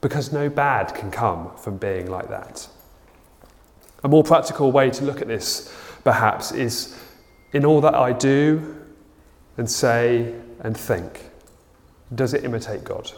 Because 0.00 0.32
no 0.32 0.48
bad 0.48 0.94
can 0.94 1.10
come 1.10 1.54
from 1.56 1.76
being 1.76 2.10
like 2.10 2.28
that. 2.28 2.66
A 4.02 4.08
more 4.08 4.24
practical 4.24 4.72
way 4.72 4.90
to 4.90 5.04
look 5.04 5.20
at 5.20 5.28
this, 5.28 5.74
perhaps, 6.04 6.52
is 6.52 6.98
in 7.52 7.64
all 7.64 7.80
that 7.82 7.94
I 7.94 8.12
do 8.12 8.83
and 9.56 9.70
say 9.70 10.34
and 10.60 10.76
think, 10.76 11.30
does 12.14 12.34
it 12.34 12.44
imitate 12.44 12.84
God? 12.84 13.10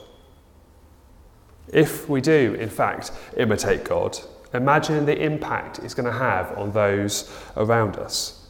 If 1.72 2.08
we 2.08 2.20
do, 2.20 2.54
in 2.58 2.68
fact, 2.68 3.12
imitate 3.36 3.84
God, 3.84 4.18
imagine 4.54 5.04
the 5.04 5.20
impact 5.20 5.80
it's 5.80 5.94
going 5.94 6.06
to 6.06 6.18
have 6.18 6.56
on 6.56 6.72
those 6.72 7.32
around 7.56 7.96
us. 7.96 8.48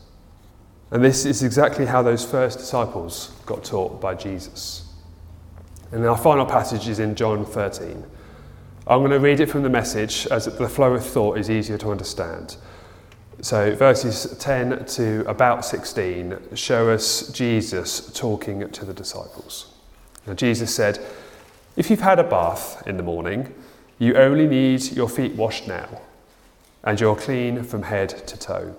And 0.90 1.02
this 1.02 1.25
is 1.25 1.43
exactly 1.43 1.87
how 1.87 2.02
those 2.02 2.25
first 2.25 2.59
disciples 2.59 3.33
got 3.45 3.64
taught 3.64 4.00
by 4.00 4.14
Jesus. 4.14 4.85
And 5.93 6.05
our 6.05 6.19
final 6.19 6.47
passage 6.47 6.88
is 6.88 6.99
in 6.99 7.14
John 7.14 7.45
13. 7.45 8.05
I'm 8.87 9.00
going 9.00 9.11
to 9.11 9.19
read 9.19 9.40
it 9.40 9.50
from 9.50 9.62
the 9.62 9.69
message 9.69 10.28
as 10.31 10.45
the 10.45 10.69
flow 10.69 10.95
of 10.95 11.05
thought 11.05 11.38
is 11.38 11.50
easier 11.50 11.78
to 11.78 11.90
understand. 11.90 12.57
So, 13.43 13.75
verses 13.75 14.35
10 14.38 14.87
to 14.87 15.28
about 15.28 15.64
16 15.64 16.38
show 16.55 16.88
us 16.90 17.28
Jesus 17.28 18.11
talking 18.14 18.69
to 18.71 18.85
the 18.85 18.95
disciples. 18.95 19.75
Now, 20.26 20.33
Jesus 20.35 20.75
said, 20.75 20.99
if 21.76 21.90
you've 21.90 22.00
had 22.00 22.19
a 22.19 22.25
bath 22.25 22.83
in 22.87 22.97
the 22.97 23.02
morning, 23.02 23.55
you 23.99 24.14
only 24.16 24.47
need 24.47 24.93
your 24.93 25.09
feet 25.09 25.35
washed 25.35 25.69
now, 25.69 26.00
and 26.83 26.99
you're 26.99 27.16
clean 27.16 27.62
from 27.62 27.83
head 27.83 28.09
to 28.26 28.38
toe. 28.38 28.75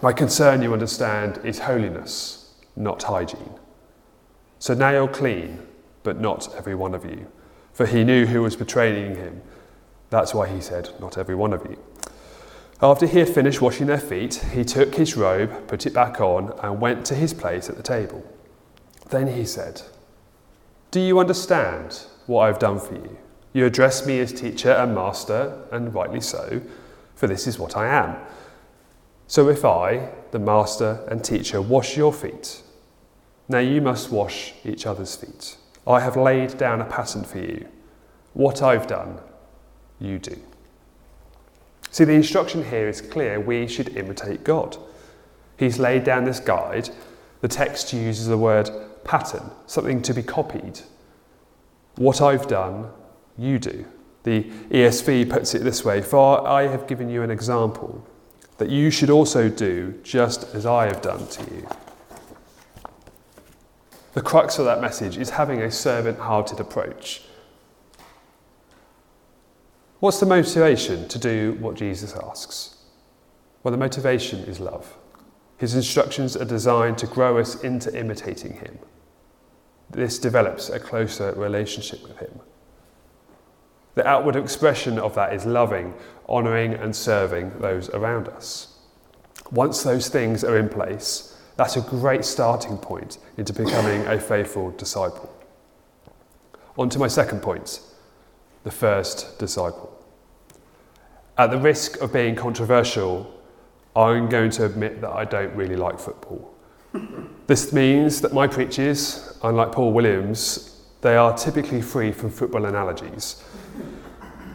My 0.00 0.12
concern, 0.12 0.62
you 0.62 0.72
understand, 0.72 1.40
is 1.44 1.58
holiness, 1.58 2.54
not 2.76 3.02
hygiene. 3.02 3.54
So 4.60 4.74
now 4.74 4.90
you're 4.90 5.08
clean, 5.08 5.58
but 6.04 6.20
not 6.20 6.54
every 6.56 6.76
one 6.76 6.94
of 6.94 7.04
you. 7.04 7.26
For 7.72 7.86
he 7.86 8.04
knew 8.04 8.26
who 8.26 8.42
was 8.42 8.54
betraying 8.54 9.16
him. 9.16 9.42
That's 10.10 10.32
why 10.32 10.48
he 10.48 10.60
said, 10.60 10.90
Not 11.00 11.18
every 11.18 11.34
one 11.34 11.52
of 11.52 11.64
you. 11.64 11.76
After 12.80 13.06
he 13.06 13.18
had 13.18 13.28
finished 13.28 13.60
washing 13.60 13.88
their 13.88 13.98
feet, 13.98 14.36
he 14.52 14.64
took 14.64 14.94
his 14.94 15.16
robe, 15.16 15.66
put 15.66 15.86
it 15.86 15.92
back 15.92 16.20
on, 16.20 16.52
and 16.62 16.80
went 16.80 17.04
to 17.06 17.14
his 17.14 17.34
place 17.34 17.68
at 17.68 17.76
the 17.76 17.82
table. 17.82 18.24
Then 19.10 19.26
he 19.26 19.44
said, 19.44 19.82
do 20.90 21.00
you 21.00 21.18
understand 21.18 22.06
what 22.26 22.48
I've 22.48 22.58
done 22.58 22.80
for 22.80 22.94
you? 22.94 23.18
You 23.52 23.66
address 23.66 24.06
me 24.06 24.20
as 24.20 24.32
teacher 24.32 24.70
and 24.70 24.94
master, 24.94 25.62
and 25.70 25.94
rightly 25.94 26.22
so, 26.22 26.62
for 27.14 27.26
this 27.26 27.46
is 27.46 27.58
what 27.58 27.76
I 27.76 27.88
am. 27.88 28.16
So 29.26 29.50
if 29.50 29.66
I, 29.66 30.08
the 30.30 30.38
master 30.38 31.04
and 31.10 31.22
teacher, 31.22 31.60
wash 31.60 31.94
your 31.94 32.12
feet, 32.12 32.62
now 33.50 33.58
you 33.58 33.82
must 33.82 34.10
wash 34.10 34.54
each 34.64 34.86
other's 34.86 35.14
feet. 35.14 35.58
I 35.86 36.00
have 36.00 36.16
laid 36.16 36.56
down 36.56 36.80
a 36.80 36.86
pattern 36.86 37.24
for 37.24 37.38
you. 37.38 37.68
What 38.32 38.62
I've 38.62 38.86
done, 38.86 39.18
you 39.98 40.18
do. 40.18 40.40
See, 41.90 42.04
the 42.04 42.12
instruction 42.12 42.64
here 42.64 42.88
is 42.88 43.00
clear. 43.00 43.40
We 43.40 43.66
should 43.66 43.96
imitate 43.96 44.44
God. 44.44 44.76
He's 45.56 45.78
laid 45.78 46.04
down 46.04 46.24
this 46.24 46.40
guide. 46.40 46.90
The 47.40 47.48
text 47.48 47.92
uses 47.92 48.26
the 48.26 48.38
word 48.38 48.70
pattern, 49.04 49.50
something 49.66 50.02
to 50.02 50.14
be 50.14 50.22
copied. 50.22 50.80
What 51.96 52.20
I've 52.20 52.46
done, 52.46 52.90
you 53.36 53.58
do. 53.58 53.86
The 54.24 54.44
ESV 54.70 55.30
puts 55.30 55.54
it 55.54 55.64
this 55.64 55.84
way 55.84 56.02
For 56.02 56.46
I 56.46 56.66
have 56.66 56.86
given 56.86 57.08
you 57.08 57.22
an 57.22 57.30
example 57.30 58.04
that 58.58 58.68
you 58.68 58.90
should 58.90 59.10
also 59.10 59.48
do 59.48 59.98
just 60.02 60.54
as 60.54 60.66
I 60.66 60.86
have 60.86 61.00
done 61.00 61.26
to 61.26 61.54
you. 61.54 61.68
The 64.14 64.20
crux 64.20 64.58
of 64.58 64.64
that 64.64 64.80
message 64.80 65.16
is 65.16 65.30
having 65.30 65.62
a 65.62 65.70
servant 65.70 66.18
hearted 66.18 66.58
approach. 66.58 67.22
What's 70.00 70.20
the 70.20 70.26
motivation 70.26 71.08
to 71.08 71.18
do 71.18 71.56
what 71.60 71.74
Jesus 71.74 72.14
asks? 72.14 72.76
Well, 73.62 73.72
the 73.72 73.78
motivation 73.78 74.40
is 74.40 74.60
love. 74.60 74.96
His 75.56 75.74
instructions 75.74 76.36
are 76.36 76.44
designed 76.44 76.98
to 76.98 77.06
grow 77.06 77.38
us 77.38 77.62
into 77.62 77.96
imitating 77.98 78.52
him 78.52 78.78
this 79.90 80.18
develops 80.18 80.68
a 80.68 80.78
closer 80.78 81.32
relationship 81.32 82.02
with 82.02 82.18
Him. 82.18 82.40
The 83.94 84.06
outward 84.06 84.36
expression 84.36 84.98
of 84.98 85.14
that 85.14 85.32
is 85.32 85.46
loving, 85.46 85.94
honouring, 86.28 86.74
and 86.74 86.94
serving 86.94 87.58
those 87.58 87.88
around 87.90 88.28
us. 88.28 88.78
Once 89.50 89.82
those 89.82 90.08
things 90.08 90.44
are 90.44 90.58
in 90.58 90.68
place, 90.68 91.36
that's 91.56 91.76
a 91.76 91.80
great 91.80 92.24
starting 92.24 92.76
point 92.76 93.18
into 93.38 93.52
becoming 93.52 94.06
a 94.06 94.20
faithful 94.20 94.70
disciple. 94.72 95.34
On 96.76 96.88
to 96.90 96.98
my 96.98 97.08
second 97.08 97.40
point 97.40 97.80
the 98.64 98.70
first 98.70 99.38
disciple. 99.38 99.94
At 101.36 101.50
the 101.50 101.58
risk 101.58 102.00
of 102.00 102.12
being 102.12 102.34
controversial, 102.34 103.32
I'm 103.94 104.28
going 104.28 104.50
to 104.52 104.64
admit 104.64 105.00
that 105.00 105.10
I 105.10 105.24
don't 105.24 105.54
really 105.54 105.76
like 105.76 105.98
football. 105.98 106.54
This 107.46 107.72
means 107.72 108.20
that 108.20 108.32
my 108.32 108.46
preachers, 108.46 109.38
unlike 109.42 109.72
Paul 109.72 109.92
Williams, 109.92 110.82
they 111.00 111.16
are 111.16 111.36
typically 111.36 111.80
free 111.80 112.12
from 112.12 112.30
football 112.30 112.64
analogies. 112.64 113.44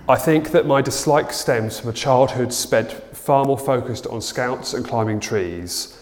I 0.09 0.17
think 0.17 0.51
that 0.51 0.65
my 0.65 0.81
dislike 0.81 1.31
stems 1.31 1.79
from 1.79 1.89
a 1.89 1.93
childhood 1.93 2.51
spent 2.51 2.91
far 2.91 3.45
more 3.45 3.57
focused 3.57 4.05
on 4.07 4.21
scouts 4.21 4.73
and 4.73 4.85
climbing 4.85 5.21
trees, 5.21 5.97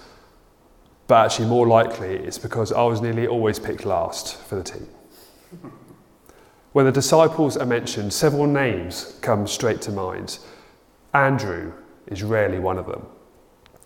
but 1.08 1.26
actually, 1.26 1.50
more 1.50 1.68
likely, 1.68 2.16
it's 2.16 2.38
because 2.38 2.72
I 2.72 2.84
was 2.84 3.02
nearly 3.02 3.28
always 3.28 3.60
picked 3.60 3.86
last 3.86 4.38
for 4.38 4.56
the 4.56 4.64
team. 4.64 4.88
When 6.72 6.86
the 6.86 6.92
disciples 6.92 7.58
are 7.58 7.66
mentioned, 7.66 8.14
several 8.14 8.48
names 8.48 9.18
come 9.22 9.46
straight 9.48 9.82
to 9.84 9.92
mind. 9.92 10.40
Andrew 11.14 11.74
is 12.08 12.24
rarely 12.24 12.60
one 12.60 12.78
of 12.78 12.88
them 12.88 13.06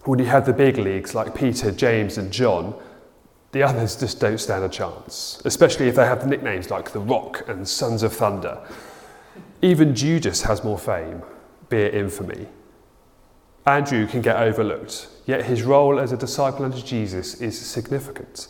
when 0.07 0.19
you 0.19 0.25
have 0.25 0.45
the 0.45 0.53
big 0.53 0.77
leagues 0.77 1.15
like 1.15 1.35
Peter, 1.35 1.71
James, 1.71 2.17
and 2.17 2.31
John, 2.31 2.75
the 3.51 3.63
others 3.63 3.95
just 3.95 4.19
don't 4.19 4.37
stand 4.37 4.63
a 4.63 4.69
chance, 4.69 5.41
especially 5.45 5.87
if 5.87 5.95
they 5.95 6.05
have 6.05 6.21
the 6.21 6.27
nicknames 6.27 6.69
like 6.69 6.91
the 6.91 6.99
Rock 6.99 7.47
and 7.47 7.67
Sons 7.67 8.03
of 8.03 8.13
Thunder. 8.13 8.59
Even 9.61 9.95
Judas 9.95 10.43
has 10.43 10.63
more 10.63 10.77
fame, 10.77 11.23
be 11.69 11.77
it 11.77 11.95
infamy. 11.95 12.47
Andrew 13.65 14.05
can 14.05 14.21
get 14.21 14.35
overlooked, 14.35 15.07
yet 15.25 15.45
his 15.45 15.63
role 15.63 15.99
as 15.99 16.11
a 16.11 16.17
disciple 16.17 16.65
under 16.65 16.81
Jesus 16.81 17.41
is 17.41 17.59
significant. 17.59 18.49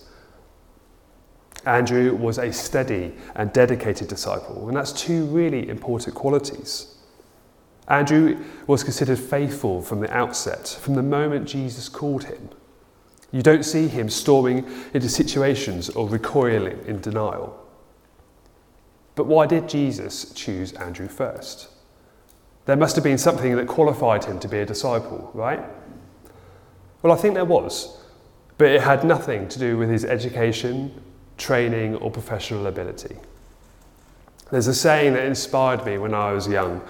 Andrew 1.65 2.15
was 2.15 2.37
a 2.37 2.51
steady 2.51 3.13
and 3.35 3.51
dedicated 3.53 4.07
disciple, 4.07 4.67
and 4.67 4.77
that's 4.77 4.91
two 4.91 5.25
really 5.25 5.67
important 5.67 6.15
qualities. 6.15 6.95
Andrew 7.87 8.43
was 8.67 8.83
considered 8.83 9.19
faithful 9.19 9.81
from 9.81 9.99
the 9.99 10.11
outset, 10.11 10.67
from 10.81 10.95
the 10.95 11.03
moment 11.03 11.47
Jesus 11.47 11.89
called 11.89 12.23
him. 12.23 12.49
You 13.31 13.41
don't 13.41 13.63
see 13.63 13.87
him 13.87 14.09
storming 14.09 14.65
into 14.93 15.09
situations 15.09 15.89
or 15.89 16.07
recoiling 16.07 16.79
in 16.87 17.01
denial. 17.01 17.61
But 19.15 19.27
why 19.27 19.45
did 19.45 19.69
Jesus 19.69 20.31
choose 20.33 20.73
Andrew 20.73 21.07
first? 21.07 21.69
There 22.65 22.75
must 22.75 22.95
have 22.95 23.03
been 23.03 23.17
something 23.17 23.55
that 23.55 23.67
qualified 23.67 24.25
him 24.25 24.39
to 24.39 24.47
be 24.47 24.59
a 24.59 24.65
disciple, 24.65 25.29
right? 25.33 25.63
Well, 27.01 27.13
I 27.13 27.15
think 27.15 27.35
there 27.35 27.45
was, 27.45 28.01
but 28.57 28.71
it 28.71 28.81
had 28.81 29.03
nothing 29.03 29.47
to 29.49 29.59
do 29.59 29.77
with 29.77 29.89
his 29.89 30.03
education, 30.03 31.01
training, 31.37 31.95
or 31.95 32.11
professional 32.11 32.67
ability. 32.67 33.15
There's 34.51 34.67
a 34.67 34.73
saying 34.73 35.13
that 35.13 35.25
inspired 35.25 35.85
me 35.85 35.97
when 35.97 36.13
I 36.13 36.31
was 36.31 36.47
young. 36.47 36.81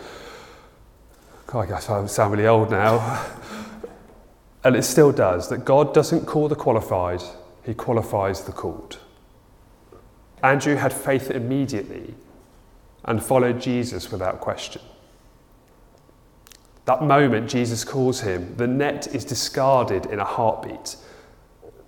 God, 1.48 1.62
I 1.62 1.66
guess 1.68 1.90
I 1.90 2.06
sound 2.08 2.34
really 2.34 2.48
old 2.48 2.72
now. 2.72 3.26
and 4.64 4.76
it 4.76 4.84
still 4.84 5.12
does 5.12 5.50
that 5.50 5.66
God 5.66 5.94
doesn't 5.94 6.26
call 6.26 6.48
the 6.48 6.56
qualified, 6.56 7.22
He 7.64 7.74
qualifies 7.74 8.44
the 8.44 8.52
called. 8.52 9.00
Andrew 10.44 10.76
had 10.76 10.94
faith 10.94 11.32
immediately 11.32 12.14
and 13.06 13.24
followed 13.24 13.62
Jesus 13.62 14.12
without 14.12 14.42
question. 14.42 14.82
That 16.86 17.02
moment 17.02 17.50
Jesus 17.50 17.84
calls 17.84 18.22
him, 18.22 18.56
the 18.58 18.68
net 18.68 19.08
is 19.08 19.26
discarded 19.26 20.06
in 20.06 20.20
a 20.20 20.24
heartbeat 20.24 20.98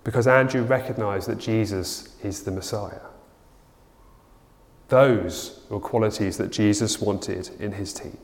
because 0.08 0.26
Andrew 0.26 0.62
recognized 0.62 1.28
that 1.28 1.36
Jesus 1.36 2.16
is 2.22 2.44
the 2.44 2.50
Messiah. 2.50 3.02
Those 4.88 5.60
were 5.68 5.80
qualities 5.80 6.38
that 6.38 6.50
Jesus 6.50 6.98
wanted 6.98 7.50
in 7.60 7.72
his 7.72 7.92
team. 7.92 8.16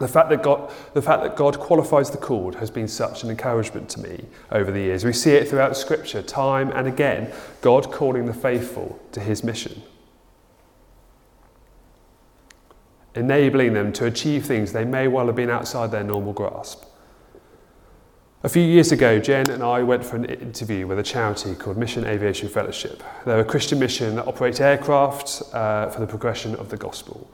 The 0.00 0.08
fact, 0.08 0.30
that 0.30 0.42
God, 0.42 0.72
the 0.94 1.02
fact 1.02 1.22
that 1.22 1.36
God 1.36 1.60
qualifies 1.60 2.10
the 2.10 2.16
called 2.16 2.54
has 2.54 2.70
been 2.70 2.88
such 2.88 3.22
an 3.22 3.28
encouragement 3.28 3.90
to 3.90 4.00
me 4.00 4.24
over 4.50 4.70
the 4.70 4.80
years. 4.80 5.04
We 5.04 5.12
see 5.12 5.32
it 5.32 5.50
throughout 5.50 5.76
Scripture, 5.76 6.22
time 6.22 6.70
and 6.70 6.88
again, 6.88 7.30
God 7.60 7.92
calling 7.92 8.24
the 8.24 8.32
faithful 8.32 8.98
to 9.12 9.20
his 9.20 9.44
mission. 9.44 9.82
enabling 13.14 13.74
them 13.74 13.92
to 13.92 14.06
achieve 14.06 14.44
things 14.44 14.72
they 14.72 14.84
may 14.84 15.06
well 15.08 15.26
have 15.26 15.36
been 15.36 15.50
outside 15.50 15.90
their 15.90 16.02
normal 16.02 16.32
grasp. 16.32 16.84
A 18.44 18.48
few 18.50 18.62
years 18.62 18.92
ago, 18.92 19.18
Jen 19.18 19.48
and 19.48 19.62
I 19.62 19.82
went 19.82 20.04
for 20.04 20.16
an 20.16 20.26
interview 20.26 20.86
with 20.86 20.98
a 20.98 21.02
charity 21.02 21.54
called 21.54 21.78
Mission 21.78 22.04
Aviation 22.04 22.46
Fellowship. 22.46 23.02
They're 23.24 23.40
a 23.40 23.44
Christian 23.44 23.78
mission 23.78 24.16
that 24.16 24.26
operates 24.26 24.60
aircraft 24.60 25.40
uh, 25.54 25.88
for 25.88 26.00
the 26.00 26.06
progression 26.06 26.54
of 26.56 26.68
the 26.68 26.76
gospel. 26.76 27.26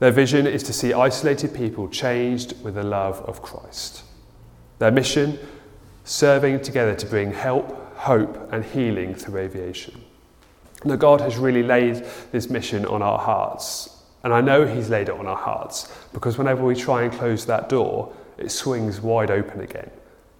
Their 0.00 0.10
vision 0.10 0.48
is 0.48 0.64
to 0.64 0.72
see 0.72 0.92
isolated 0.92 1.54
people 1.54 1.88
changed 1.88 2.60
with 2.64 2.74
the 2.74 2.82
love 2.82 3.20
of 3.20 3.40
Christ. 3.40 4.02
Their 4.80 4.90
mission, 4.90 5.38
serving 6.02 6.62
together 6.62 6.96
to 6.96 7.06
bring 7.06 7.32
help, 7.32 7.94
hope, 7.94 8.52
and 8.52 8.64
healing 8.64 9.14
through 9.14 9.38
aviation. 9.38 10.02
Now, 10.84 10.96
God 10.96 11.20
has 11.20 11.36
really 11.36 11.62
laid 11.62 12.04
this 12.32 12.50
mission 12.50 12.84
on 12.86 13.00
our 13.00 13.20
hearts, 13.20 14.02
and 14.24 14.34
I 14.34 14.40
know 14.40 14.66
He's 14.66 14.90
laid 14.90 15.08
it 15.08 15.14
on 15.14 15.28
our 15.28 15.36
hearts 15.36 15.88
because 16.12 16.36
whenever 16.36 16.64
we 16.64 16.74
try 16.74 17.04
and 17.04 17.12
close 17.12 17.46
that 17.46 17.68
door, 17.68 18.12
it 18.38 18.50
swings 18.50 19.00
wide 19.00 19.30
open 19.30 19.60
again. 19.60 19.88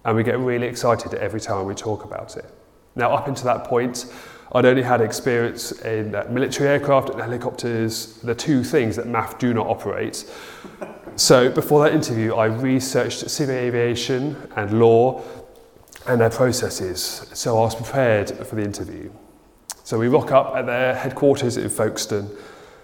And 0.07 0.15
we 0.15 0.23
get 0.23 0.39
really 0.39 0.65
excited 0.65 1.13
every 1.13 1.41
time 1.41 1.65
we 1.65 1.75
talk 1.75 2.05
about 2.05 2.37
it. 2.37 2.45
Now, 2.95 3.13
up 3.13 3.27
until 3.27 3.45
that 3.45 3.65
point, 3.65 4.05
I'd 4.53 4.65
only 4.65 4.81
had 4.81 5.01
experience 5.01 5.73
in 5.83 6.15
uh, 6.15 6.25
military 6.29 6.69
aircraft 6.69 7.09
and 7.09 7.19
helicopters, 7.19 8.13
the 8.23 8.33
two 8.33 8.63
things 8.63 8.95
that 8.95 9.05
MAF 9.05 9.37
do 9.37 9.53
not 9.53 9.67
operate. 9.67 10.25
So, 11.17 11.51
before 11.51 11.83
that 11.83 11.93
interview, 11.93 12.35
I 12.35 12.45
researched 12.45 13.29
civil 13.29 13.55
aviation 13.55 14.37
and 14.55 14.79
law 14.79 15.21
and 16.07 16.21
their 16.21 16.29
processes, 16.29 17.29
so 17.33 17.57
I 17.57 17.61
was 17.61 17.75
prepared 17.75 18.29
for 18.47 18.55
the 18.55 18.63
interview. 18.63 19.11
So, 19.83 19.99
we 19.99 20.07
rock 20.07 20.31
up 20.31 20.55
at 20.55 20.65
their 20.65 20.95
headquarters 20.95 21.57
in 21.57 21.69
Folkestone 21.69 22.29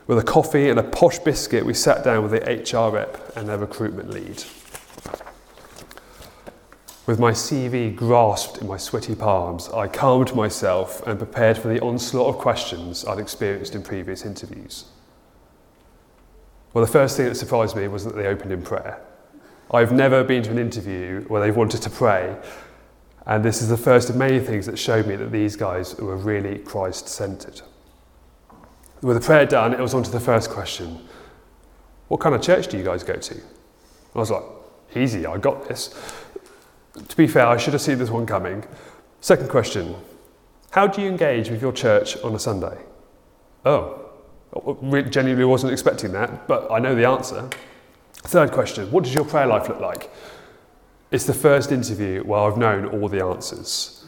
with 0.08 0.18
a 0.18 0.24
coffee 0.24 0.70
and 0.70 0.78
a 0.78 0.84
posh 0.84 1.20
biscuit, 1.20 1.66
we 1.66 1.74
sat 1.74 2.04
down 2.04 2.24
with 2.24 2.32
the 2.32 2.78
HR 2.78 2.94
rep 2.94 3.38
and 3.38 3.48
their 3.48 3.58
recruitment 3.58 4.10
lead. 4.10 4.44
With 7.06 7.20
my 7.20 7.32
CV 7.32 7.94
grasped 7.94 8.60
in 8.60 8.68
my 8.68 8.78
sweaty 8.78 9.14
palms, 9.14 9.68
I 9.70 9.88
calmed 9.88 10.34
myself 10.36 11.06
and 11.06 11.20
prepared 11.20 11.58
for 11.58 11.68
the 11.68 11.82
onslaught 11.82 12.36
of 12.36 12.42
questions 12.42 13.04
I'd 13.06 13.20
experienced 13.20 13.76
in 13.76 13.84
previous 13.84 14.24
interviews. 14.24 14.86
Well, 16.74 16.86
the 16.86 16.92
first 16.92 17.18
thing 17.18 17.26
that 17.26 17.36
surprised 17.36 17.76
me 17.76 17.90
was 17.90 18.06
that 18.06 18.16
they 18.16 18.28
opened 18.28 18.54
in 18.54 18.62
prayer. 18.62 19.02
I've 19.70 19.92
never 19.92 20.24
been 20.24 20.44
to 20.44 20.52
an 20.52 20.58
interview 20.58 21.24
where 21.28 21.42
they've 21.42 21.56
wanted 21.56 21.82
to 21.82 21.90
pray, 21.90 22.38
and 23.26 23.44
this 23.44 23.62
is 23.62 23.68
the 23.68 23.78
first 23.78 24.10
of 24.10 24.16
many 24.16 24.40
things 24.40 24.66
that 24.68 24.80
showed 24.80 25.06
me 25.06 25.18
that 25.18 25.32
these 25.32 25.58
guys 25.58 25.96
were 25.96 26.16
really 26.16 26.60
Christ 26.60 27.10
centered. 27.10 27.62
With 29.02 29.18
the 29.18 29.26
prayer 29.26 29.46
done, 29.46 29.74
it 29.74 29.80
was 29.80 29.94
on 29.94 30.04
to 30.04 30.12
the 30.12 30.22
first 30.22 30.50
question 30.50 31.02
What 32.08 32.22
kind 32.22 32.34
of 32.34 32.42
church 32.42 32.68
do 32.68 32.78
you 32.78 32.84
guys 32.86 33.04
go 33.04 33.16
to? 33.16 33.36
I 34.16 34.20
was 34.20 34.32
like, 34.32 34.44
Easy, 34.96 35.26
I 35.26 35.38
got 35.38 35.68
this. 35.68 35.94
To 36.94 37.18
be 37.18 37.28
fair, 37.28 37.48
I 37.48 37.58
should 37.58 37.74
have 37.74 37.82
seen 37.82 37.98
this 37.98 38.10
one 38.10 38.26
coming. 38.26 38.66
Second 39.22 39.50
question 39.50 39.96
How 40.72 40.88
do 40.88 41.02
you 41.02 41.08
engage 41.10 41.50
with 41.50 41.62
your 41.62 41.74
church 41.74 42.18
on 42.24 42.36
a 42.36 42.40
Sunday? 42.40 42.78
Oh, 43.66 44.00
genuinely 45.10 45.46
wasn't 45.46 45.72
expecting 45.72 46.12
that, 46.12 46.48
but 46.48 46.72
I 46.72 46.80
know 46.80 46.96
the 46.96 47.06
answer. 47.06 47.50
Third 48.14 48.52
question 48.52 48.92
What 48.92 49.04
does 49.04 49.14
your 49.14 49.26
prayer 49.26 49.48
life 49.48 49.68
look 49.70 49.80
like? 49.80 50.12
It's 51.12 51.26
the 51.26 51.34
first 51.34 51.72
interview 51.72 52.24
where 52.24 52.40
I've 52.40 52.58
known 52.58 52.86
all 52.86 53.08
the 53.08 53.24
answers. 53.24 54.06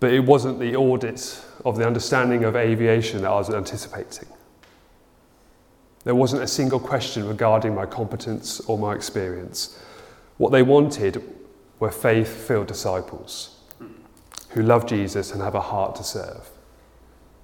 But 0.00 0.12
it 0.12 0.20
wasn't 0.20 0.58
the 0.58 0.76
audit 0.76 1.42
of 1.64 1.76
the 1.76 1.86
understanding 1.86 2.44
of 2.44 2.56
aviation 2.56 3.22
that 3.22 3.30
I 3.30 3.34
was 3.34 3.50
anticipating. 3.50 4.28
There 6.04 6.14
wasn't 6.14 6.42
a 6.42 6.46
single 6.46 6.78
question 6.78 7.26
regarding 7.26 7.74
my 7.74 7.84
competence 7.84 8.60
or 8.60 8.78
my 8.78 8.94
experience. 8.94 9.78
What 10.36 10.52
they 10.52 10.62
wanted 10.62 11.22
were 11.78 11.90
faith 11.90 12.28
filled 12.28 12.66
disciples 12.66 13.56
who 14.50 14.62
love 14.62 14.86
Jesus 14.86 15.32
and 15.32 15.42
have 15.42 15.54
a 15.54 15.60
heart 15.60 15.96
to 15.96 16.04
serve. 16.04 16.48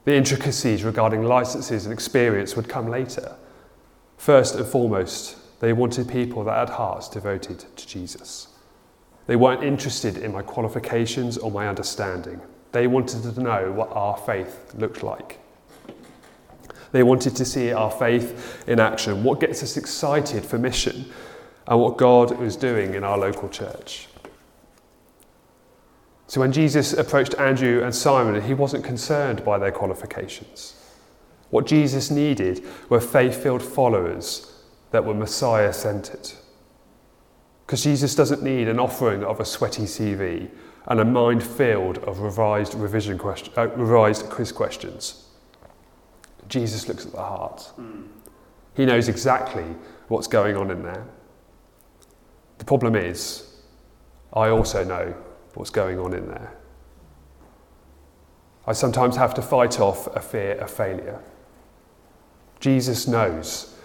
The 0.05 0.15
intricacies 0.15 0.83
regarding 0.83 1.23
licenses 1.23 1.85
and 1.85 1.93
experience 1.93 2.57
would 2.57 2.69
come 2.69 2.89
later. 2.89 3.37
First 4.17 4.55
and 4.55 4.67
foremost, 4.67 5.37
they 5.61 5.73
wanted 5.73 6.09
people 6.09 6.43
that 6.45 6.57
had 6.57 6.71
hearts 6.71 7.09
devoted 7.09 7.65
to 7.77 7.87
Jesus. 7.87 8.49
They 9.27 9.37
weren't 9.37 9.63
interested 9.63 10.19
in 10.19 10.33
my 10.33 10.43
qualifications 10.43 11.39
or 11.39 11.51
my 11.51 11.69
understanding. 11.69 12.41
They 12.73 12.87
wanted 12.87 13.23
to 13.23 13.41
know 13.41 13.71
what 13.71 13.93
our 13.93 14.17
faith 14.17 14.75
looked 14.75 15.03
like. 15.03 15.39
They 16.91 17.03
wanted 17.03 17.37
to 17.37 17.45
see 17.45 17.73
our 17.73 17.91
faith 17.91 18.65
in 18.67 18.81
action, 18.81 19.23
what 19.23 19.41
gets 19.41 19.63
us 19.63 19.77
excited 19.77 20.45
for 20.45 20.59
mission, 20.59 21.07
and 21.73 21.81
what 21.81 21.97
God 21.97 22.39
was 22.39 22.55
doing 22.55 22.93
in 22.93 23.03
our 23.03 23.17
local 23.17 23.49
church. 23.49 24.07
So 26.27 26.39
when 26.39 26.53
Jesus 26.53 26.93
approached 26.93 27.35
Andrew 27.37 27.83
and 27.83 27.95
Simon, 27.95 28.43
he 28.43 28.53
wasn't 28.53 28.85
concerned 28.85 29.43
by 29.43 29.57
their 29.57 29.73
qualifications. 29.73 30.75
What 31.49 31.67
Jesus 31.67 32.11
needed 32.11 32.63
were 32.91 33.01
faith 33.01 33.43
filled 33.43 33.63
followers 33.63 34.55
that 34.91 35.03
were 35.03 35.15
Messiah 35.15 35.73
centered. 35.73 36.33
Because 37.65 37.85
Jesus 37.85 38.15
doesn't 38.15 38.43
need 38.43 38.69
an 38.69 38.79
offering 38.79 39.25
of 39.25 39.41
a 39.41 39.45
sweaty 39.47 39.85
CV 39.85 40.51
and 40.89 41.01
a 41.01 41.07
mind 41.07 41.43
filled 41.43 41.97
of 42.01 42.19
revised 42.19 42.75
revision 42.75 43.17
question, 43.17 43.51
uh, 43.57 43.69
revised 43.69 44.29
quiz 44.29 44.53
questions. 44.53 45.27
Jesus 46.51 46.87
looks 46.87 47.07
at 47.07 47.13
the 47.13 47.19
heart. 47.19 47.73
Mm. 47.81 48.09
He 48.77 48.85
knows 48.85 49.09
exactly 49.09 49.65
what's 50.09 50.27
going 50.27 50.55
on 50.59 50.71
in 50.71 50.83
there. 50.83 51.07
The 52.63 52.67
problem 52.67 52.95
is, 52.95 53.57
I 54.33 54.49
also 54.49 54.85
know 54.85 55.17
what's 55.55 55.71
going 55.71 55.99
on 55.99 56.15
in 56.15 56.29
there. 56.29 56.55
I 58.69 58.73
sometimes 58.73 59.17
have 59.17 59.35
to 59.35 59.43
fight 59.43 59.81
off 59.81 60.07
a 60.15 60.21
fear 60.21 60.53
of 60.59 60.71
failure. 60.71 61.21
Jesus 62.61 63.09
knows 63.09 63.77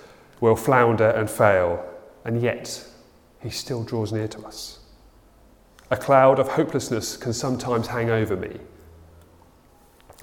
we'll 0.42 0.56
flounder 0.56 1.10
and 1.10 1.28
fail, 1.28 1.84
and 2.24 2.40
yet 2.40 2.88
he 3.42 3.50
still 3.50 3.84
draws 3.84 4.13
near 4.13 4.28
to 4.28 4.46
us. 4.46 4.78
A 5.90 5.98
cloud 5.98 6.38
of 6.38 6.50
hopelessness 6.50 7.18
can 7.18 7.34
sometimes 7.34 7.88
hang 7.88 8.12
over 8.12 8.36
me. 8.36 8.60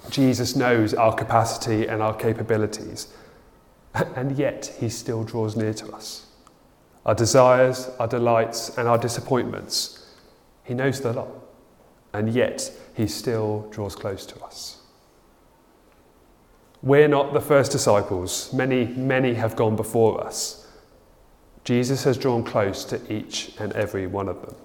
Jesus 0.09 0.55
knows 0.55 0.93
our 0.93 1.13
capacity 1.13 1.87
and 1.87 2.01
our 2.01 2.15
capabilities, 2.15 3.09
and 4.15 4.37
yet 4.37 4.73
he 4.79 4.87
still 4.87 5.25
draws 5.25 5.57
near 5.57 5.73
to 5.73 5.91
us. 5.91 6.24
Our 7.05 7.15
desires, 7.15 7.89
our 7.99 8.07
delights, 8.07 8.77
and 8.77 8.87
our 8.87 8.97
disappointments, 8.97 10.05
he 10.63 10.73
knows 10.73 11.01
the 11.01 11.13
lot, 11.13 11.29
and 12.13 12.33
yet 12.33 12.71
he 12.95 13.07
still 13.07 13.67
draws 13.71 13.95
close 13.95 14.25
to 14.25 14.43
us. 14.43 14.81
We're 16.81 17.07
not 17.07 17.33
the 17.33 17.41
first 17.41 17.71
disciples. 17.71 18.53
Many, 18.53 18.85
many 18.85 19.33
have 19.35 19.55
gone 19.55 19.75
before 19.75 20.23
us. 20.23 20.67
Jesus 21.63 22.03
has 22.03 22.17
drawn 22.17 22.43
close 22.43 22.83
to 22.85 23.01
each 23.11 23.53
and 23.59 23.73
every 23.73 24.05
one 24.05 24.29
of 24.29 24.41
them. 24.41 24.55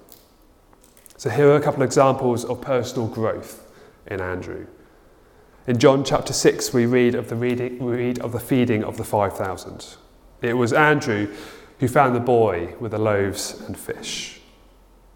So 1.16 1.30
here 1.30 1.48
are 1.48 1.56
a 1.56 1.60
couple 1.60 1.82
of 1.82 1.86
examples 1.86 2.44
of 2.44 2.60
personal 2.60 3.08
growth 3.08 3.70
in 4.06 4.20
Andrew. 4.20 4.66
In 5.66 5.78
John 5.78 6.04
chapter 6.04 6.32
6, 6.32 6.72
we 6.72 6.86
read 6.86 7.14
of 7.14 7.28
the, 7.28 7.36
reading, 7.36 7.82
read 7.82 8.18
of 8.20 8.32
the 8.32 8.40
feeding 8.40 8.84
of 8.84 8.96
the 8.96 9.04
5,000. 9.04 9.96
It 10.42 10.54
was 10.54 10.72
Andrew 10.72 11.34
who 11.80 11.88
found 11.88 12.14
the 12.14 12.20
boy 12.20 12.74
with 12.78 12.92
the 12.92 12.98
loaves 12.98 13.58
and 13.66 13.76
fish. 13.76 14.40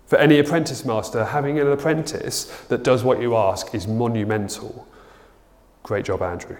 For 0.06 0.16
any 0.18 0.38
apprentice 0.38 0.84
master, 0.84 1.26
having 1.26 1.60
an 1.60 1.70
apprentice 1.70 2.44
that 2.68 2.82
does 2.82 3.04
what 3.04 3.20
you 3.20 3.36
ask 3.36 3.74
is 3.74 3.86
monumental. 3.86 4.88
Great 5.82 6.06
job, 6.06 6.22
Andrew. 6.22 6.56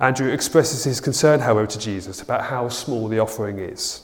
Andrew 0.00 0.30
expresses 0.30 0.84
his 0.84 1.00
concern, 1.00 1.40
however, 1.40 1.66
to 1.68 1.78
Jesus 1.78 2.20
about 2.20 2.42
how 2.42 2.68
small 2.68 3.08
the 3.08 3.20
offering 3.20 3.58
is. 3.58 4.02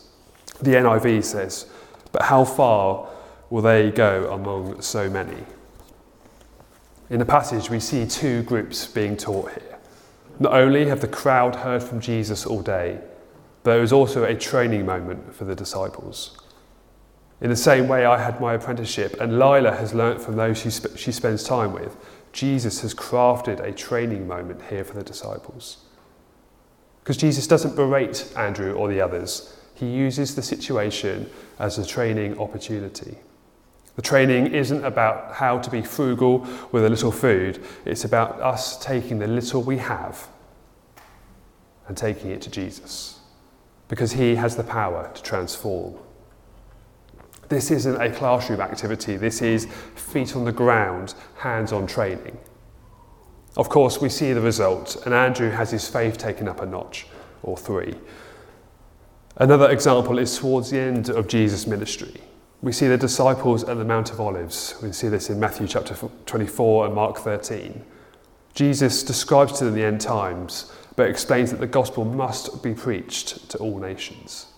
The 0.61 0.73
NIV 0.73 1.25
says, 1.25 1.67
But 2.13 2.23
how 2.23 2.45
far 2.45 3.09
will 3.51 3.63
they 3.63 3.91
go 3.91 4.33
among 4.33 4.81
so 4.83 5.11
many? 5.11 5.45
In 7.11 7.19
the 7.19 7.25
passage, 7.25 7.69
we 7.69 7.81
see 7.81 8.07
two 8.07 8.45
groups 8.45 8.87
being 8.87 9.17
taught 9.17 9.51
here. 9.51 9.79
Not 10.39 10.55
only 10.55 10.87
have 10.87 11.01
the 11.01 11.09
crowd 11.09 11.57
heard 11.57 11.83
from 11.83 12.01
Jesus 12.01 12.47
all 12.47 12.63
day, 12.63 13.01
but 13.63 13.77
it 13.77 13.81
was 13.81 13.93
also 13.93 14.25
a 14.25 14.35
training 14.35 14.87
moment 14.87 15.35
for 15.35 15.45
the 15.45 15.55
disciples. 15.55 16.37
In 17.41 17.51
the 17.51 17.57
same 17.57 17.89
way, 17.89 18.05
I 18.05 18.23
had 18.23 18.41
my 18.41 18.55
apprenticeship, 18.55 19.21
and 19.21 19.39
Lila 19.39 19.75
has 19.75 19.95
learnt 19.95 20.21
from 20.21 20.37
those 20.37 20.61
sp- 20.71 20.97
she 20.97 21.11
spends 21.11 21.43
time 21.43 21.73
with. 21.73 21.97
Jesus 22.33 22.81
has 22.81 22.95
crafted 22.95 23.61
a 23.61 23.73
training 23.73 24.27
moment 24.27 24.63
here 24.71 24.85
for 24.85 24.95
the 24.95 25.03
disciples. 25.03 25.79
Because 27.03 27.17
Jesus 27.17 27.47
doesn't 27.47 27.75
berate 27.75 28.33
Andrew 28.37 28.75
or 28.75 28.89
the 28.89 29.01
others, 29.01 29.57
he 29.75 29.87
uses 29.87 30.37
the 30.37 30.43
situation 30.43 31.29
as 31.59 31.79
a 31.79 31.85
training 31.85 32.39
opportunity. 32.39 33.19
The 33.97 34.03
training 34.03 34.55
isn't 34.55 34.85
about 34.85 35.35
how 35.35 35.59
to 35.59 35.69
be 35.69 35.83
frugal 35.83 36.47
with 36.71 36.85
a 36.85 36.89
little 36.89 37.13
food, 37.13 37.63
it's 37.85 38.05
about 38.05 38.41
us 38.41 38.83
taking 38.83 39.19
the 39.19 39.27
little 39.27 39.63
we 39.63 39.79
have 39.79 40.29
and 41.89 41.97
taking 41.97 42.31
it 42.31 42.41
to 42.43 42.51
Jesus. 42.51 43.19
Because 43.93 44.13
he 44.13 44.37
has 44.37 44.57
the 44.57 44.65
power 44.65 45.11
to 45.13 45.23
transform. 45.23 45.97
This 47.51 47.71
isn't 47.71 48.01
a 48.01 48.11
classroom 48.11 48.63
activity, 48.63 49.19
this 49.19 49.43
is 49.43 49.67
feet 49.97 50.35
on 50.35 50.47
the 50.47 50.51
ground, 50.51 51.13
hands 51.37 51.73
on 51.73 51.87
training. 51.87 52.39
Of 53.55 53.69
course, 53.69 54.01
we 54.01 54.09
see 54.09 54.33
the 54.33 54.41
result, 54.41 54.97
and 55.05 55.13
Andrew 55.13 55.51
has 55.51 55.73
his 55.73 55.87
faith 55.87 56.17
taken 56.17 56.49
up 56.49 56.63
a 56.63 56.65
notch 56.65 57.07
or 57.43 57.59
three. 57.59 57.95
Another 59.37 59.69
example 59.71 60.19
is 60.19 60.39
towards 60.39 60.71
the 60.71 60.79
end 60.79 61.11
of 61.11 61.29
Jesus' 61.29 61.67
ministry. 61.67 62.15
We 62.63 62.73
see 62.73 62.89
the 62.89 62.97
disciples 62.97 63.63
at 63.65 63.77
the 63.77 63.85
Mount 63.85 64.11
of 64.11 64.23
Olives. 64.23 64.75
We 64.83 64.93
see 64.93 65.09
this 65.09 65.29
in 65.29 65.39
Matthew 65.39 65.69
chapter 65.69 65.95
24 66.25 66.87
and 66.87 66.95
Mark 66.95 67.19
13. 67.19 67.85
Jesus 68.55 69.03
describes 69.03 69.59
to 69.59 69.67
them 69.67 69.75
the 69.75 69.85
end 69.85 70.01
times, 70.01 70.73
but 70.97 71.09
explains 71.09 71.51
that 71.51 71.61
the 71.61 71.67
gospel 71.67 72.05
must 72.05 72.63
be 72.63 72.75
preached 72.75 73.49
to 73.51 73.59
all 73.59 73.79
nations 73.79 74.53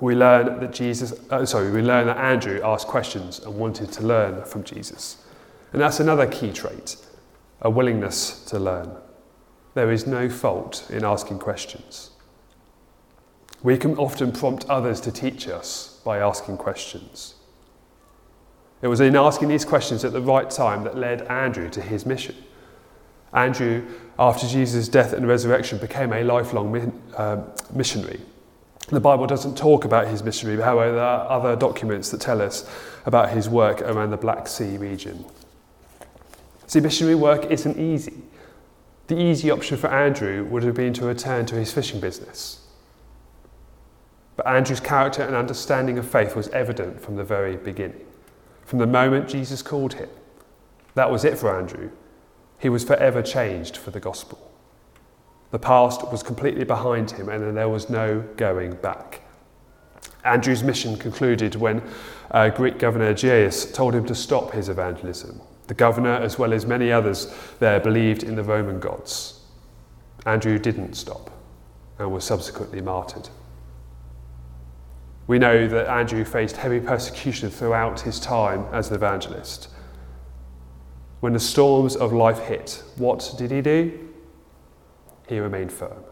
we 0.00 0.14
learn 0.14 0.60
that 0.60 0.72
Jesus, 0.72 1.14
uh, 1.30 1.46
sorry, 1.46 1.70
we 1.70 1.80
learn 1.80 2.06
that 2.06 2.18
Andrew 2.18 2.60
asked 2.62 2.86
questions 2.86 3.38
and 3.40 3.56
wanted 3.56 3.90
to 3.92 4.02
learn 4.02 4.44
from 4.44 4.62
Jesus. 4.62 5.24
And 5.72 5.80
that's 5.80 6.00
another 6.00 6.26
key 6.26 6.52
trait 6.52 6.96
a 7.62 7.70
willingness 7.70 8.44
to 8.44 8.58
learn. 8.58 8.90
There 9.72 9.90
is 9.90 10.06
no 10.06 10.28
fault 10.28 10.86
in 10.90 11.04
asking 11.04 11.38
questions. 11.38 12.10
We 13.62 13.78
can 13.78 13.96
often 13.96 14.30
prompt 14.30 14.66
others 14.68 15.00
to 15.02 15.10
teach 15.10 15.48
us 15.48 16.00
by 16.04 16.18
asking 16.18 16.58
questions. 16.58 17.34
It 18.82 18.88
was 18.88 19.00
in 19.00 19.16
asking 19.16 19.48
these 19.48 19.64
questions 19.64 20.04
at 20.04 20.12
the 20.12 20.20
right 20.20 20.50
time 20.50 20.84
that 20.84 20.98
led 20.98 21.22
Andrew 21.22 21.70
to 21.70 21.80
his 21.80 22.04
mission. 22.04 22.36
Andrew, 23.32 23.86
after 24.18 24.46
Jesus' 24.46 24.88
death 24.88 25.12
and 25.12 25.26
resurrection, 25.26 25.78
became 25.78 26.12
a 26.12 26.22
lifelong 26.22 27.02
uh, 27.16 27.42
missionary 27.74 28.20
the 28.88 29.00
Bible 29.00 29.26
doesn't 29.26 29.58
talk 29.58 29.84
about 29.84 30.06
his 30.06 30.22
missionary, 30.22 30.62
however, 30.62 30.92
there 30.92 31.04
are 31.04 31.28
other 31.28 31.56
documents 31.56 32.10
that 32.10 32.20
tell 32.20 32.40
us 32.40 32.70
about 33.04 33.30
his 33.30 33.48
work 33.48 33.80
around 33.82 34.10
the 34.10 34.16
Black 34.16 34.46
Sea 34.46 34.76
region. 34.76 35.24
See, 36.68 36.80
missionary 36.80 37.16
work 37.16 37.46
isn't 37.46 37.78
easy. 37.78 38.14
The 39.08 39.18
easy 39.18 39.50
option 39.50 39.76
for 39.76 39.88
Andrew 39.88 40.44
would 40.44 40.62
have 40.62 40.74
been 40.74 40.92
to 40.94 41.04
return 41.04 41.46
to 41.46 41.56
his 41.56 41.72
fishing 41.72 42.00
business. 42.00 42.60
But 44.36 44.46
Andrew's 44.46 44.80
character 44.80 45.22
and 45.22 45.34
understanding 45.34 45.98
of 45.98 46.08
faith 46.08 46.36
was 46.36 46.48
evident 46.48 47.00
from 47.00 47.16
the 47.16 47.24
very 47.24 47.56
beginning. 47.56 48.04
From 48.64 48.78
the 48.78 48.86
moment 48.86 49.28
Jesus 49.28 49.62
called 49.62 49.94
him, 49.94 50.08
that 50.94 51.10
was 51.10 51.24
it 51.24 51.38
for 51.38 51.56
Andrew. 51.56 51.90
He 52.58 52.68
was 52.68 52.84
forever 52.84 53.22
changed 53.22 53.76
for 53.76 53.90
the 53.90 54.00
gospel. 54.00 54.50
The 55.50 55.58
past 55.58 56.10
was 56.10 56.22
completely 56.22 56.64
behind 56.64 57.12
him, 57.12 57.28
and 57.28 57.56
there 57.56 57.68
was 57.68 57.88
no 57.88 58.24
going 58.36 58.74
back. 58.76 59.22
Andrew's 60.24 60.64
mission 60.64 60.96
concluded 60.96 61.54
when 61.54 61.82
uh, 62.32 62.48
Greek 62.48 62.78
governor 62.78 63.10
Aegeus 63.10 63.70
told 63.70 63.94
him 63.94 64.04
to 64.06 64.14
stop 64.14 64.50
his 64.50 64.68
evangelism. 64.68 65.40
The 65.68 65.74
governor, 65.74 66.14
as 66.14 66.38
well 66.38 66.52
as 66.52 66.66
many 66.66 66.90
others 66.90 67.32
there, 67.58 67.80
believed 67.80 68.22
in 68.22 68.34
the 68.34 68.42
Roman 68.42 68.80
gods. 68.80 69.40
Andrew 70.24 70.58
didn't 70.58 70.94
stop 70.94 71.30
and 71.98 72.12
was 72.12 72.24
subsequently 72.24 72.80
martyred. 72.80 73.28
We 75.26 75.38
know 75.38 75.66
that 75.66 75.88
Andrew 75.88 76.24
faced 76.24 76.56
heavy 76.56 76.80
persecution 76.80 77.50
throughout 77.50 78.00
his 78.00 78.20
time 78.20 78.66
as 78.72 78.90
an 78.90 78.96
evangelist. 78.96 79.68
When 81.26 81.32
the 81.32 81.40
storms 81.40 81.96
of 81.96 82.12
life 82.12 82.38
hit, 82.38 82.84
what 82.94 83.34
did 83.36 83.50
he 83.50 83.60
do? 83.60 84.12
he 85.28 85.40
remained 85.40 85.72
firm. 85.72 86.04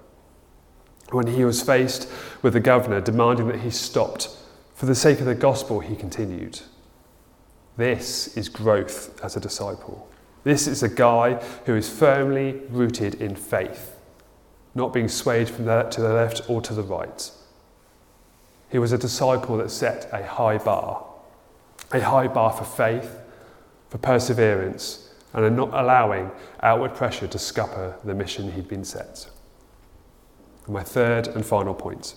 When 1.13 1.29
he 1.29 1.45
was 1.45 1.63
faced 1.63 2.11
with 2.43 2.55
the 2.55 2.59
governor 2.59 3.01
demanding 3.01 3.47
that 3.47 3.61
he 3.61 3.71
stopped, 3.71 4.37
for 4.75 4.87
the 4.87 4.95
sake 4.97 5.21
of 5.21 5.27
the 5.27 5.37
gospel, 5.37 5.79
he 5.79 5.95
continued. 5.95 6.63
This 7.77 8.37
is 8.37 8.49
growth 8.49 9.23
as 9.23 9.37
a 9.37 9.41
disciple. 9.41 10.11
This 10.43 10.67
is 10.67 10.83
a 10.83 10.89
guy 10.89 11.35
who 11.65 11.77
is 11.77 11.89
firmly 11.89 12.63
rooted 12.69 13.15
in 13.15 13.37
faith, 13.37 13.97
not 14.75 14.93
being 14.93 15.07
swayed 15.07 15.49
from 15.49 15.67
the, 15.67 15.85
to 15.85 16.01
the 16.01 16.13
left 16.13 16.51
or 16.51 16.61
to 16.63 16.75
the 16.75 16.83
right. 16.83 17.31
He 18.69 18.81
was 18.81 18.91
a 18.91 18.99
disciple 18.99 19.59
that 19.59 19.71
set 19.71 20.09
a 20.13 20.27
high 20.27 20.59
bar, 20.59 21.07
a 21.93 22.01
high 22.01 22.27
bar 22.27 22.51
for 22.51 22.65
faith, 22.65 23.21
for 23.91 23.99
perseverance, 23.99 25.04
and 25.35 25.45
are 25.45 25.51
not 25.51 25.75
allowing 25.75 26.31
outward 26.63 26.95
pressure 26.95 27.27
to 27.27 27.39
scupper 27.39 27.97
the 28.05 28.15
mission 28.15 28.53
he'd 28.53 28.69
been 28.69 28.85
set. 28.85 29.29
And 30.65 30.75
my 30.75 30.83
third 30.83 31.29
and 31.29 31.45
final 31.45 31.75
point 31.75 32.15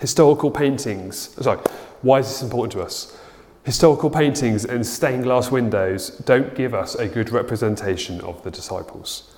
historical 0.00 0.50
paintings. 0.50 1.30
Sorry, 1.40 1.60
why 2.00 2.18
is 2.18 2.26
this 2.26 2.42
important 2.42 2.72
to 2.72 2.82
us? 2.82 3.16
Historical 3.62 4.10
paintings 4.10 4.64
and 4.64 4.84
stained 4.84 5.22
glass 5.22 5.52
windows 5.52 6.10
don't 6.24 6.56
give 6.56 6.74
us 6.74 6.96
a 6.96 7.06
good 7.06 7.30
representation 7.30 8.20
of 8.22 8.42
the 8.42 8.50
disciples. 8.50 9.36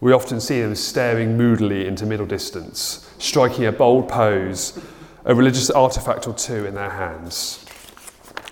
We 0.00 0.12
often 0.12 0.40
see 0.40 0.60
them 0.60 0.74
staring 0.74 1.38
moodily 1.38 1.86
into 1.86 2.04
middle 2.04 2.26
distance, 2.26 3.10
striking 3.18 3.64
a 3.64 3.72
bold 3.72 4.06
pose, 4.06 4.78
a 5.24 5.34
religious 5.34 5.70
artifact 5.70 6.28
or 6.28 6.34
two 6.34 6.66
in 6.66 6.74
their 6.74 6.90
hands. 6.90 7.64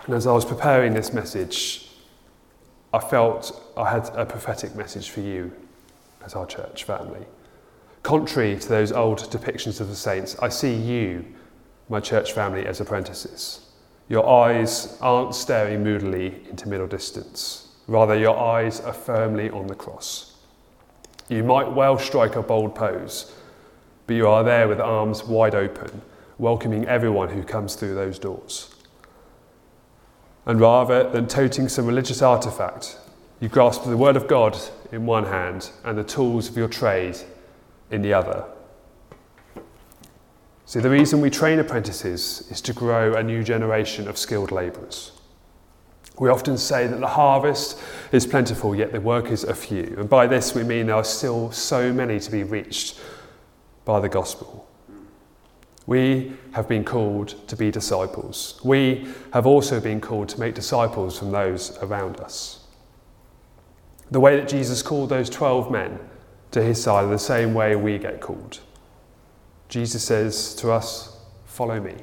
And 0.06 0.14
as 0.14 0.26
I 0.26 0.32
was 0.32 0.46
preparing 0.46 0.94
this 0.94 1.12
message, 1.12 1.81
I 2.94 2.98
felt 2.98 3.72
I 3.76 3.90
had 3.90 4.10
a 4.14 4.26
prophetic 4.26 4.74
message 4.74 5.10
for 5.10 5.20
you 5.20 5.52
as 6.24 6.34
our 6.34 6.46
church 6.46 6.84
family. 6.84 7.26
Contrary 8.02 8.58
to 8.58 8.68
those 8.68 8.92
old 8.92 9.20
depictions 9.30 9.80
of 9.80 9.88
the 9.88 9.96
saints, 9.96 10.36
I 10.40 10.48
see 10.48 10.74
you, 10.74 11.24
my 11.88 12.00
church 12.00 12.32
family, 12.32 12.66
as 12.66 12.80
apprentices. 12.80 13.70
Your 14.08 14.28
eyes 14.28 14.98
aren't 15.00 15.34
staring 15.34 15.82
moodily 15.82 16.42
into 16.50 16.68
middle 16.68 16.86
distance. 16.86 17.68
Rather, 17.86 18.14
your 18.14 18.36
eyes 18.36 18.80
are 18.80 18.92
firmly 18.92 19.48
on 19.50 19.68
the 19.68 19.74
cross. 19.74 20.36
You 21.28 21.44
might 21.44 21.72
well 21.72 21.98
strike 21.98 22.36
a 22.36 22.42
bold 22.42 22.74
pose, 22.74 23.32
but 24.06 24.14
you 24.16 24.28
are 24.28 24.44
there 24.44 24.68
with 24.68 24.80
arms 24.80 25.24
wide 25.24 25.54
open, 25.54 26.02
welcoming 26.36 26.86
everyone 26.86 27.30
who 27.30 27.42
comes 27.42 27.74
through 27.74 27.94
those 27.94 28.18
doors. 28.18 28.74
And 30.46 30.60
rather 30.60 31.08
than 31.08 31.28
toting 31.28 31.68
some 31.68 31.86
religious 31.86 32.20
artifact, 32.20 32.98
you 33.40 33.48
grasp 33.48 33.84
the 33.84 33.96
Word 33.96 34.16
of 34.16 34.28
God 34.28 34.58
in 34.90 35.06
one 35.06 35.24
hand 35.24 35.70
and 35.84 35.96
the 35.96 36.04
tools 36.04 36.48
of 36.48 36.56
your 36.56 36.68
trade 36.68 37.16
in 37.90 38.02
the 38.02 38.12
other. 38.12 38.44
See, 40.66 40.80
the 40.80 40.90
reason 40.90 41.20
we 41.20 41.30
train 41.30 41.58
apprentices 41.58 42.46
is 42.50 42.60
to 42.62 42.72
grow 42.72 43.14
a 43.14 43.22
new 43.22 43.44
generation 43.44 44.08
of 44.08 44.16
skilled 44.16 44.50
labourers. 44.50 45.12
We 46.18 46.28
often 46.28 46.56
say 46.56 46.86
that 46.86 47.00
the 47.00 47.08
harvest 47.08 47.78
is 48.12 48.26
plentiful, 48.26 48.74
yet 48.74 48.92
the 48.92 49.00
workers 49.00 49.44
are 49.44 49.54
few. 49.54 49.96
And 49.98 50.08
by 50.08 50.26
this 50.26 50.54
we 50.54 50.62
mean 50.62 50.86
there 50.86 50.96
are 50.96 51.04
still 51.04 51.50
so 51.52 51.92
many 51.92 52.20
to 52.20 52.30
be 52.30 52.42
reached 52.42 53.00
by 53.84 54.00
the 54.00 54.08
gospel. 54.08 54.61
We 55.86 56.32
have 56.52 56.68
been 56.68 56.84
called 56.84 57.48
to 57.48 57.56
be 57.56 57.70
disciples. 57.70 58.60
We 58.64 59.08
have 59.32 59.46
also 59.46 59.80
been 59.80 60.00
called 60.00 60.28
to 60.30 60.40
make 60.40 60.54
disciples 60.54 61.18
from 61.18 61.32
those 61.32 61.76
around 61.78 62.20
us. 62.20 62.60
The 64.10 64.20
way 64.20 64.36
that 64.36 64.48
Jesus 64.48 64.82
called 64.82 65.08
those 65.08 65.30
12 65.30 65.70
men 65.70 65.98
to 66.52 66.62
his 66.62 66.82
side 66.82 67.04
are 67.04 67.10
the 67.10 67.18
same 67.18 67.54
way 67.54 67.74
we 67.74 67.98
get 67.98 68.20
called. 68.20 68.60
Jesus 69.68 70.04
says 70.04 70.54
to 70.56 70.70
us, 70.70 71.16
Follow 71.46 71.80
me. 71.80 71.94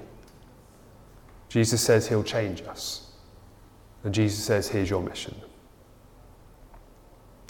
Jesus 1.50 1.82
says 1.82 2.08
he'll 2.08 2.24
change 2.24 2.62
us. 2.64 3.12
And 4.04 4.14
Jesus 4.14 4.44
says, 4.44 4.68
Here's 4.70 4.90
your 4.90 5.02
mission. 5.02 5.36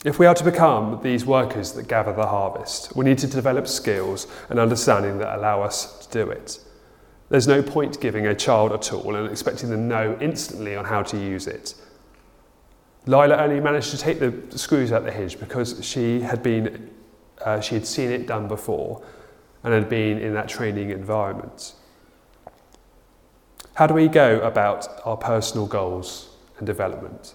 If 0.05 0.17
we 0.17 0.25
are 0.25 0.33
to 0.35 0.43
become 0.45 1.01
these 1.03 1.25
workers 1.25 1.73
that 1.73 1.89
gather 1.89 2.13
the 2.13 2.27
harvest, 2.27 2.95
we 2.95 3.03
need 3.03 3.17
to 3.17 3.27
develop 3.27 3.67
skills 3.67 4.27
and 4.49 4.57
understanding 4.57 5.17
that 5.17 5.37
allow 5.37 5.61
us 5.61 6.07
to 6.07 6.25
do 6.25 6.31
it. 6.31 6.59
There's 7.27 7.47
no 7.47 7.61
point 7.61 7.99
giving 7.99 8.25
a 8.25 8.33
child 8.33 8.71
a 8.71 8.77
tool 8.77 9.15
and 9.15 9.29
expecting 9.29 9.69
them 9.69 9.81
to 9.81 9.95
know 9.95 10.17
instantly 10.21 10.77
on 10.77 10.85
how 10.85 11.03
to 11.03 11.17
use 11.17 11.47
it. 11.47 11.75
Lila 13.07 13.37
only 13.37 13.59
managed 13.59 13.91
to 13.91 13.97
take 13.97 14.19
the 14.19 14.57
screws 14.57 14.93
out 14.93 15.03
the 15.03 15.11
hinge 15.11 15.37
because 15.37 15.83
she 15.85 16.21
had 16.21 16.41
been, 16.41 16.89
uh, 17.45 17.59
she 17.59 17.75
had 17.75 17.85
seen 17.85 18.09
it 18.09 18.25
done 18.25 18.47
before 18.47 19.03
and 19.63 19.73
had 19.73 19.89
been 19.89 20.17
in 20.17 20.33
that 20.33 20.47
training 20.47 20.91
environment. 20.91 21.73
How 23.73 23.85
do 23.85 23.93
we 23.93 24.07
go 24.07 24.39
about 24.41 24.87
our 25.05 25.17
personal 25.17 25.67
goals 25.67 26.29
and 26.57 26.65
development? 26.65 27.33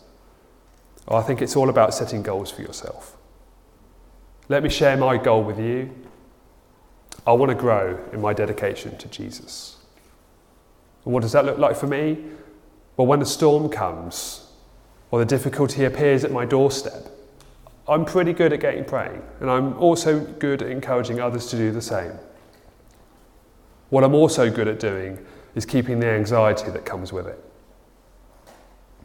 I 1.09 1.21
think 1.23 1.43
it's 1.43 1.57
all 1.57 1.69
about 1.69 1.95
setting 1.95 2.23
goals 2.23 2.51
for 2.51 2.63
yourself. 2.63 3.17
Let 4.49 4.63
me 4.63 4.69
share 4.69 4.97
my 4.97 5.17
goal 5.17 5.43
with 5.43 5.59
you. 5.59 5.95
I 7.27 7.33
want 7.33 7.51
to 7.51 7.55
grow 7.55 7.99
in 8.13 8.21
my 8.21 8.33
dedication 8.33 8.97
to 8.99 9.09
Jesus. 9.09 9.77
And 11.05 11.13
what 11.13 11.23
does 11.23 11.33
that 11.33 11.45
look 11.45 11.59
like 11.59 11.77
for 11.77 11.87
me? 11.87 12.19
Well, 12.97 13.07
when 13.07 13.21
the 13.21 13.27
storm 13.27 13.69
comes 13.69 14.51
or 15.11 15.19
the 15.19 15.25
difficulty 15.25 15.85
appears 15.85 16.25
at 16.25 16.33
my 16.33 16.45
doorstep, 16.45 17.09
I'm 17.87 18.05
pretty 18.05 18.33
good 18.33 18.53
at 18.53 18.61
getting 18.61 18.85
praying, 18.85 19.23
and 19.41 19.51
I'm 19.51 19.77
also 19.79 20.21
good 20.21 20.63
at 20.63 20.71
encouraging 20.71 21.21
others 21.21 21.47
to 21.49 21.57
do 21.57 21.71
the 21.71 21.83
same. 21.83 22.13
What 23.91 24.05
I'm 24.05 24.15
also 24.15 24.51
good 24.51 24.69
at 24.69 24.81
doing 24.81 25.25
is 25.55 25.67
keeping 25.67 26.01
the 26.01 26.09
anxiety 26.09 26.71
that 26.71 26.87
comes 26.87 27.13
with 27.13 27.27
it. 27.27 27.39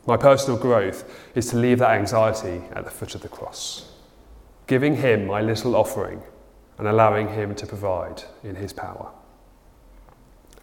My 0.10 0.18
personal 0.18 0.58
growth 0.58 1.08
is 1.36 1.52
to 1.52 1.56
leave 1.56 1.78
that 1.78 1.92
anxiety 1.92 2.64
at 2.72 2.84
the 2.84 2.90
foot 2.90 3.14
of 3.14 3.22
the 3.22 3.30
cross, 3.30 3.92
giving 4.66 4.96
Him 4.96 5.28
my 5.28 5.40
little 5.40 5.76
offering 5.76 6.24
and 6.80 6.88
allowing 6.88 7.28
Him 7.28 7.54
to 7.54 7.68
provide 7.68 8.24
in 8.44 8.56
His 8.56 8.74
power. 8.74 9.12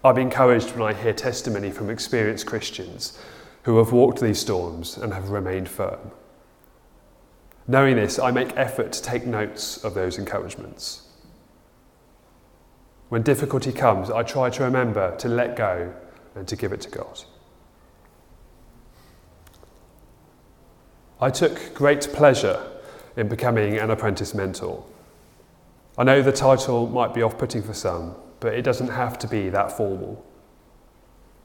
I'm 0.02 0.18
encouraged 0.18 0.72
when 0.72 0.82
I 0.82 1.00
hear 1.00 1.12
testimony 1.12 1.70
from 1.70 1.90
experienced 1.90 2.44
Christians 2.44 3.22
who 3.62 3.78
have 3.78 3.92
walked 3.92 4.20
these 4.20 4.40
storms 4.40 4.96
and 4.96 5.14
have 5.14 5.30
remained 5.30 5.68
firm. 5.68 6.10
Knowing 7.68 7.94
this, 7.94 8.18
I 8.18 8.32
make 8.32 8.56
effort 8.56 8.90
to 8.94 9.02
take 9.02 9.26
notes 9.26 9.76
of 9.84 9.94
those 9.94 10.18
encouragements. 10.18 11.06
When 13.10 13.22
difficulty 13.22 13.70
comes, 13.70 14.10
I 14.10 14.24
try 14.24 14.50
to 14.50 14.64
remember 14.64 15.16
to 15.18 15.28
let 15.28 15.54
go 15.54 15.94
and 16.34 16.48
to 16.48 16.56
give 16.56 16.72
it 16.72 16.80
to 16.80 16.90
God. 16.90 17.22
I 21.20 21.30
took 21.30 21.74
great 21.74 22.08
pleasure 22.12 22.62
in 23.16 23.28
becoming 23.28 23.78
an 23.78 23.90
apprentice 23.90 24.34
mentor. 24.34 24.84
I 25.96 26.04
know 26.04 26.20
the 26.20 26.32
title 26.32 26.86
might 26.86 27.14
be 27.14 27.22
off 27.22 27.38
putting 27.38 27.62
for 27.62 27.72
some, 27.72 28.14
but 28.40 28.52
it 28.52 28.62
doesn't 28.62 28.88
have 28.88 29.18
to 29.20 29.28
be 29.28 29.48
that 29.48 29.72
formal. 29.72 30.22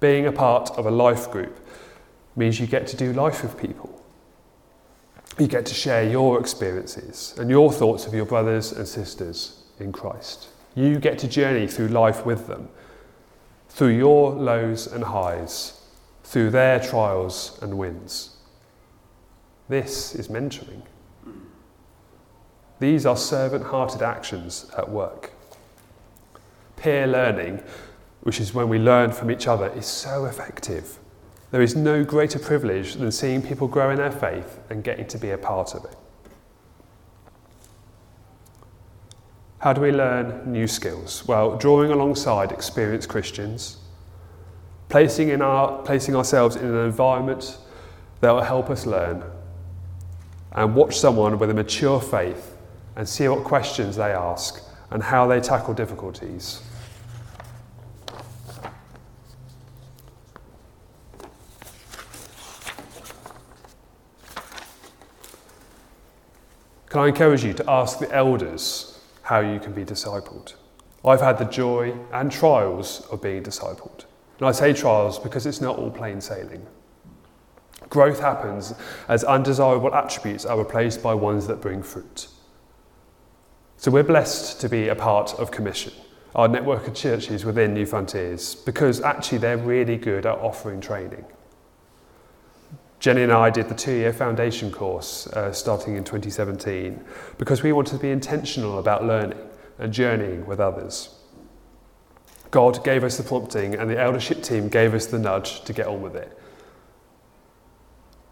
Being 0.02 0.26
a 0.26 0.32
part 0.32 0.72
of 0.72 0.86
a 0.86 0.92
life 0.92 1.32
group 1.32 1.66
means 2.36 2.60
you 2.60 2.68
get 2.68 2.86
to 2.88 2.98
do 2.98 3.14
life 3.14 3.44
with 3.44 3.58
people. 3.58 4.04
You 5.40 5.48
get 5.48 5.66
to 5.68 5.74
share 5.74 6.04
your 6.04 6.38
experiences 6.38 7.34
and 7.38 7.50
your 7.50 7.72
thoughts 7.72 8.06
of 8.06 8.14
your 8.14 8.26
brothers 8.26 8.74
and 8.74 8.86
sisters 8.86 9.64
in 9.80 9.94
Christ. 9.94 10.50
You 10.76 11.00
get 11.00 11.18
to 11.20 11.30
journey 11.30 11.68
through 11.68 11.88
life 11.88 12.26
with 12.26 12.48
them, 12.48 12.68
through 13.70 13.96
your 13.96 14.32
lows 14.32 14.88
and 14.88 15.06
highs, 15.06 15.80
through 16.26 16.50
their 16.50 16.80
trials 16.80 17.58
and 17.62 17.78
wins. 17.78 18.31
This 19.72 20.16
is 20.16 20.28
mentoring. 20.28 20.82
These 22.82 23.06
are 23.06 23.16
servant 23.16 23.64
hearted 23.64 24.02
actions 24.02 24.70
at 24.78 24.90
work. 24.90 25.32
Peer 26.76 27.08
learning, 27.08 27.64
which 28.20 28.42
is 28.42 28.54
when 28.54 28.68
we 28.68 28.78
learn 28.78 29.14
from 29.14 29.32
each 29.32 29.48
other, 29.48 29.70
is 29.70 29.86
so 29.86 30.26
effective. 30.26 31.00
There 31.52 31.62
is 31.62 31.74
no 31.74 32.04
greater 32.04 32.38
privilege 32.38 32.96
than 32.96 33.14
seeing 33.14 33.42
people 33.42 33.70
grow 33.70 33.92
in 33.92 33.96
their 33.96 34.12
faith 34.12 34.60
and 34.70 34.84
getting 34.84 35.08
to 35.08 35.18
be 35.18 35.30
a 35.30 35.38
part 35.38 35.74
of 35.74 35.86
it. 35.86 35.96
How 39.60 39.72
do 39.72 39.80
we 39.80 39.94
learn 39.94 40.52
new 40.52 40.68
skills? 40.68 41.26
Well, 41.26 41.56
drawing 41.56 41.92
alongside 41.92 42.52
experienced 42.52 43.08
Christians, 43.08 43.78
placing, 44.90 45.30
in 45.30 45.42
our, 45.42 45.82
placing 45.84 46.18
ourselves 46.18 46.58
in 46.58 46.66
an 46.66 46.86
environment 46.86 47.58
that 48.20 48.32
will 48.32 48.42
help 48.42 48.70
us 48.70 48.86
learn 48.86 49.24
and 50.54 50.76
watch 50.76 51.00
someone 51.00 51.40
with 51.40 51.50
a 51.50 51.54
mature 51.54 52.02
faith 52.02 52.58
and 52.96 53.08
see 53.08 53.28
what 53.28 53.44
questions 53.44 53.96
they 53.96 54.12
ask 54.12 54.64
and 54.90 55.02
how 55.02 55.28
they 55.28 55.40
tackle 55.40 55.74
difficulties. 55.74 56.62
Can 66.90 67.00
I 67.00 67.08
encourage 67.08 67.46
you 67.46 67.54
to 67.54 67.72
ask 67.72 68.00
the 68.00 68.14
elders 68.14 69.00
how 69.22 69.40
you 69.40 69.62
can 69.62 69.72
be 69.72 69.86
discipled? 69.86 70.56
I've 71.06 71.22
had 71.22 71.38
the 71.38 71.46
joy 71.46 71.96
and 72.12 72.30
trials 72.30 73.08
of 73.10 73.22
being 73.22 73.44
discipled. 73.44 74.04
And 74.40 74.48
I 74.50 74.52
say 74.52 74.74
trials 74.74 75.18
because 75.18 75.46
it's 75.46 75.62
not 75.62 75.78
all 75.78 75.90
plain 75.90 76.20
sailing. 76.20 76.68
Growth 77.91 78.21
happens 78.21 78.73
as 79.10 79.25
undesirable 79.25 79.93
attributes 79.93 80.45
are 80.45 80.58
replaced 80.58 81.04
by 81.04 81.13
ones 81.13 81.45
that 81.47 81.60
bring 81.60 81.84
fruit. 81.84 82.30
So 83.75 83.91
we're 83.91 84.01
blessed 84.04 84.62
to 84.62 84.69
be 84.69 84.88
a 84.88 84.95
part 84.95 85.34
of 85.34 85.51
Commission, 85.51 85.91
our 86.34 86.47
network 86.47 86.88
of 86.88 86.95
churches 86.95 87.43
within 87.43 87.75
Newfrontiers, 87.75 88.65
because 88.65 89.01
actually 89.01 89.39
they're 89.39 89.58
really 89.58 89.97
good 89.97 90.25
at 90.25 90.38
offering 90.38 90.80
training. 90.80 91.25
Jenny 93.01 93.23
and 93.23 93.32
I 93.34 93.49
did 93.49 93.67
the 93.67 93.75
two 93.75 93.91
year 93.91 94.13
foundation 94.13 94.71
course 94.71 95.27
uh, 95.27 95.51
starting 95.51 95.97
in 95.97 96.06
2017 96.06 97.04
because 97.38 97.62
we 97.62 97.73
wanted 97.73 97.97
to 97.97 97.99
be 97.99 98.12
intentional 98.12 98.80
about 98.80 99.04
learning 99.04 99.39
and 99.80 99.91
journeying 99.91 100.45
with 100.45 100.62
others. 100.62 101.13
God 102.51 102.86
gave 102.86 103.04
us 103.04 103.17
the 103.17 103.23
prompting, 103.23 103.75
and 103.75 103.89
the 103.89 103.99
eldership 103.99 104.43
team 104.43 104.69
gave 104.69 104.93
us 104.93 105.08
the 105.08 105.19
nudge 105.19 105.65
to 105.65 105.73
get 105.73 105.88
on 105.88 106.01
with 106.01 106.15
it. 106.15 106.38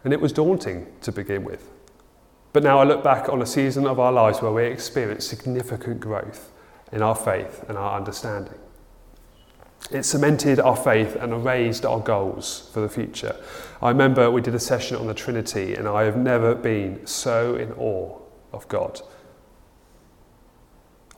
And 0.04 0.12
it 0.12 0.20
was 0.20 0.32
daunting 0.32 0.86
to 1.02 1.12
begin 1.12 1.44
with. 1.44 1.70
But 2.52 2.62
now 2.62 2.80
I 2.80 2.84
look 2.84 3.04
back 3.04 3.28
on 3.28 3.42
a 3.42 3.46
season 3.46 3.86
of 3.86 4.00
our 4.00 4.12
lives 4.12 4.42
where 4.42 4.50
we 4.50 4.64
experienced 4.64 5.28
significant 5.28 6.00
growth 6.00 6.50
in 6.90 7.02
our 7.02 7.14
faith 7.14 7.64
and 7.68 7.78
our 7.78 7.96
understanding. 7.96 8.58
It 9.90 10.04
cemented 10.04 10.60
our 10.60 10.76
faith 10.76 11.16
and 11.16 11.44
raised 11.44 11.84
our 11.84 12.00
goals 12.00 12.70
for 12.72 12.80
the 12.80 12.88
future. 12.88 13.36
I 13.82 13.88
remember 13.88 14.30
we 14.30 14.40
did 14.40 14.54
a 14.54 14.60
session 14.60 14.96
on 14.96 15.06
the 15.06 15.14
Trinity, 15.14 15.74
and 15.74 15.88
I 15.88 16.04
have 16.04 16.16
never 16.16 16.54
been 16.54 17.06
so 17.06 17.56
in 17.56 17.72
awe 17.72 18.18
of 18.52 18.68
God. 18.68 19.00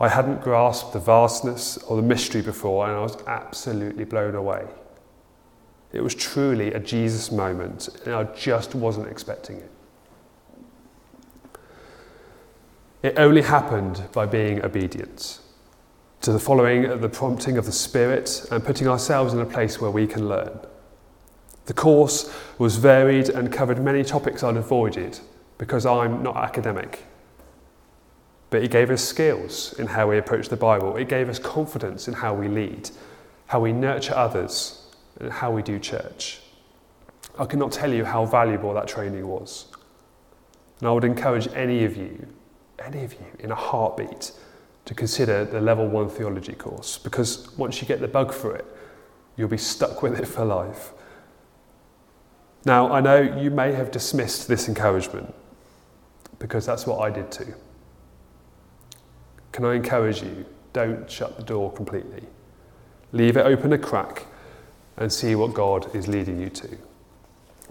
I 0.00 0.08
hadn't 0.08 0.42
grasped 0.42 0.92
the 0.92 1.00
vastness 1.00 1.78
or 1.78 1.96
the 1.96 2.02
mystery 2.02 2.42
before, 2.42 2.86
and 2.86 2.96
I 2.96 3.00
was 3.00 3.16
absolutely 3.26 4.04
blown 4.04 4.34
away. 4.34 4.66
It 5.92 6.02
was 6.02 6.14
truly 6.14 6.72
a 6.72 6.80
Jesus 6.80 7.30
moment, 7.30 7.88
and 8.04 8.14
I 8.14 8.24
just 8.34 8.74
wasn't 8.74 9.08
expecting 9.08 9.58
it. 9.58 9.70
It 13.02 13.18
only 13.18 13.42
happened 13.42 14.04
by 14.12 14.26
being 14.26 14.64
obedient 14.64 15.40
to 16.22 16.32
the 16.32 16.38
following 16.38 17.00
the 17.00 17.08
prompting 17.08 17.58
of 17.58 17.66
the 17.66 17.72
Spirit 17.72 18.46
and 18.50 18.64
putting 18.64 18.86
ourselves 18.86 19.34
in 19.34 19.40
a 19.40 19.44
place 19.44 19.80
where 19.80 19.90
we 19.90 20.06
can 20.06 20.28
learn. 20.28 20.60
The 21.66 21.74
course 21.74 22.32
was 22.58 22.76
varied 22.76 23.28
and 23.28 23.52
covered 23.52 23.82
many 23.82 24.04
topics 24.04 24.42
I'd 24.42 24.56
avoided 24.56 25.18
because 25.58 25.84
I'm 25.84 26.22
not 26.22 26.36
academic. 26.36 27.04
But 28.50 28.62
it 28.62 28.70
gave 28.70 28.90
us 28.90 29.02
skills 29.02 29.72
in 29.78 29.88
how 29.88 30.10
we 30.10 30.18
approach 30.18 30.48
the 30.48 30.56
Bible. 30.56 30.96
It 30.96 31.08
gave 31.08 31.28
us 31.28 31.38
confidence 31.38 32.06
in 32.06 32.14
how 32.14 32.34
we 32.34 32.48
lead, 32.48 32.90
how 33.46 33.60
we 33.60 33.72
nurture 33.72 34.14
others, 34.14 34.81
how 35.30 35.50
we 35.50 35.62
do 35.62 35.78
church. 35.78 36.40
I 37.38 37.44
cannot 37.44 37.72
tell 37.72 37.92
you 37.92 38.04
how 38.04 38.26
valuable 38.26 38.74
that 38.74 38.88
training 38.88 39.26
was. 39.26 39.66
And 40.80 40.88
I 40.88 40.92
would 40.92 41.04
encourage 41.04 41.48
any 41.54 41.84
of 41.84 41.96
you, 41.96 42.26
any 42.78 43.04
of 43.04 43.12
you, 43.14 43.26
in 43.38 43.50
a 43.50 43.54
heartbeat, 43.54 44.32
to 44.84 44.94
consider 44.94 45.44
the 45.44 45.60
level 45.60 45.86
one 45.86 46.08
theology 46.08 46.54
course 46.54 46.98
because 46.98 47.56
once 47.56 47.80
you 47.80 47.86
get 47.86 48.00
the 48.00 48.08
bug 48.08 48.32
for 48.32 48.54
it, 48.54 48.66
you'll 49.36 49.48
be 49.48 49.56
stuck 49.56 50.02
with 50.02 50.18
it 50.18 50.26
for 50.26 50.44
life. 50.44 50.90
Now, 52.64 52.92
I 52.92 53.00
know 53.00 53.20
you 53.20 53.50
may 53.50 53.72
have 53.72 53.90
dismissed 53.90 54.48
this 54.48 54.68
encouragement 54.68 55.32
because 56.38 56.66
that's 56.66 56.86
what 56.86 57.00
I 57.00 57.10
did 57.10 57.30
too. 57.30 57.54
Can 59.52 59.64
I 59.64 59.74
encourage 59.74 60.22
you? 60.22 60.44
Don't 60.72 61.10
shut 61.10 61.36
the 61.36 61.42
door 61.42 61.72
completely. 61.72 62.24
Leave 63.12 63.36
it 63.36 63.46
open 63.46 63.72
a 63.72 63.78
crack 63.78 64.26
and 64.96 65.12
see 65.12 65.34
what 65.34 65.54
God 65.54 65.94
is 65.94 66.08
leading 66.08 66.40
you 66.40 66.50
to. 66.50 66.78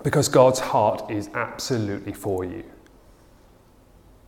Because 0.04 0.28
God's 0.28 0.60
heart 0.60 1.10
is 1.12 1.30
absolutely 1.34 2.14
for 2.14 2.44
you. 2.44 2.64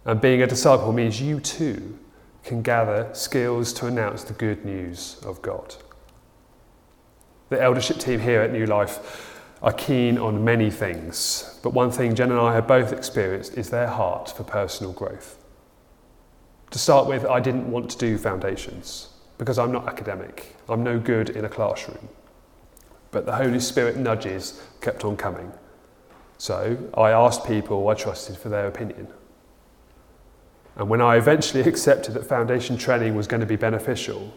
And 0.05 0.21
being 0.21 0.41
a 0.41 0.47
disciple 0.47 0.93
means 0.93 1.21
you 1.21 1.39
too 1.39 1.97
can 2.43 2.61
gather 2.61 3.09
skills 3.13 3.71
to 3.73 3.87
announce 3.87 4.23
the 4.23 4.33
good 4.33 4.65
news 4.65 5.19
of 5.25 5.41
God. 5.41 5.75
The 7.49 7.61
eldership 7.61 7.99
team 7.99 8.19
here 8.19 8.41
at 8.41 8.51
New 8.51 8.65
Life 8.65 9.39
are 9.61 9.71
keen 9.71 10.17
on 10.17 10.43
many 10.43 10.69
things, 10.69 11.59
but 11.63 11.73
one 11.73 11.89
thing 11.89 12.15
Jen 12.15 12.31
and 12.31 12.39
I 12.39 12.53
have 12.53 12.67
both 12.67 12.91
experienced 12.91 13.57
is 13.57 13.69
their 13.69 13.87
heart 13.87 14.33
for 14.35 14.43
personal 14.43 14.91
growth. 14.91 15.37
To 16.71 16.79
start 16.79 17.07
with, 17.07 17.25
I 17.25 17.39
didn't 17.39 17.71
want 17.71 17.89
to 17.91 17.97
do 17.97 18.17
foundations 18.17 19.09
because 19.37 19.57
I'm 19.57 19.71
not 19.71 19.87
academic. 19.87 20.55
I'm 20.67 20.83
no 20.83 20.99
good 20.99 21.29
in 21.29 21.45
a 21.45 21.49
classroom. 21.49 22.09
But 23.13 23.27
the 23.27 23.35
Holy 23.35 23.59
Spirit 23.59 23.95
nudges 23.95 24.61
kept 24.81 25.05
on 25.05 25.15
coming. 25.15 25.53
So 26.39 26.77
I 26.95 27.11
asked 27.11 27.45
people 27.45 27.87
I 27.87 27.93
trusted 27.93 28.37
for 28.37 28.49
their 28.49 28.67
opinion. 28.67 29.07
And 30.75 30.89
when 30.89 30.99
I 30.99 31.15
eventually 31.15 31.61
accepted 31.69 32.15
that 32.15 32.25
foundation 32.25 32.75
training 32.75 33.15
was 33.15 33.27
going 33.27 33.41
to 33.41 33.47
be 33.47 33.55
beneficial, 33.55 34.33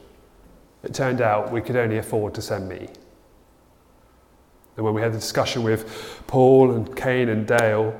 it 0.84 0.94
turned 0.94 1.22
out 1.22 1.50
we 1.50 1.62
could 1.62 1.74
only 1.74 1.96
afford 1.96 2.34
to 2.34 2.42
send 2.42 2.68
me. 2.68 2.88
And 4.76 4.84
when 4.84 4.92
we 4.92 5.00
had 5.00 5.14
the 5.14 5.18
discussion 5.18 5.62
with 5.62 6.22
Paul 6.26 6.70
and 6.72 6.94
Kane 6.94 7.30
and 7.30 7.46
Dale, 7.46 7.98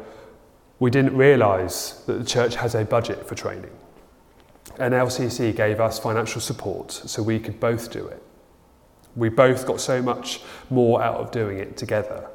we 0.78 0.90
didn't 0.90 1.16
realise 1.16 1.92
that 2.06 2.18
the 2.18 2.24
church 2.24 2.54
has 2.56 2.74
a 2.74 2.84
budget 2.84 3.26
for 3.26 3.34
training. 3.34 3.70
NLCC 4.74 5.56
gave 5.56 5.80
us 5.80 5.98
financial 5.98 6.42
support 6.42 6.92
so 6.92 7.22
we 7.22 7.40
could 7.40 7.58
both 7.58 7.90
do 7.90 8.06
it. 8.06 8.22
We 9.16 9.30
both 9.30 9.66
got 9.66 9.80
so 9.80 10.02
much 10.02 10.42
more 10.70 11.02
out 11.02 11.16
of 11.16 11.30
doing 11.30 11.58
it 11.58 11.76
together. 11.76 12.28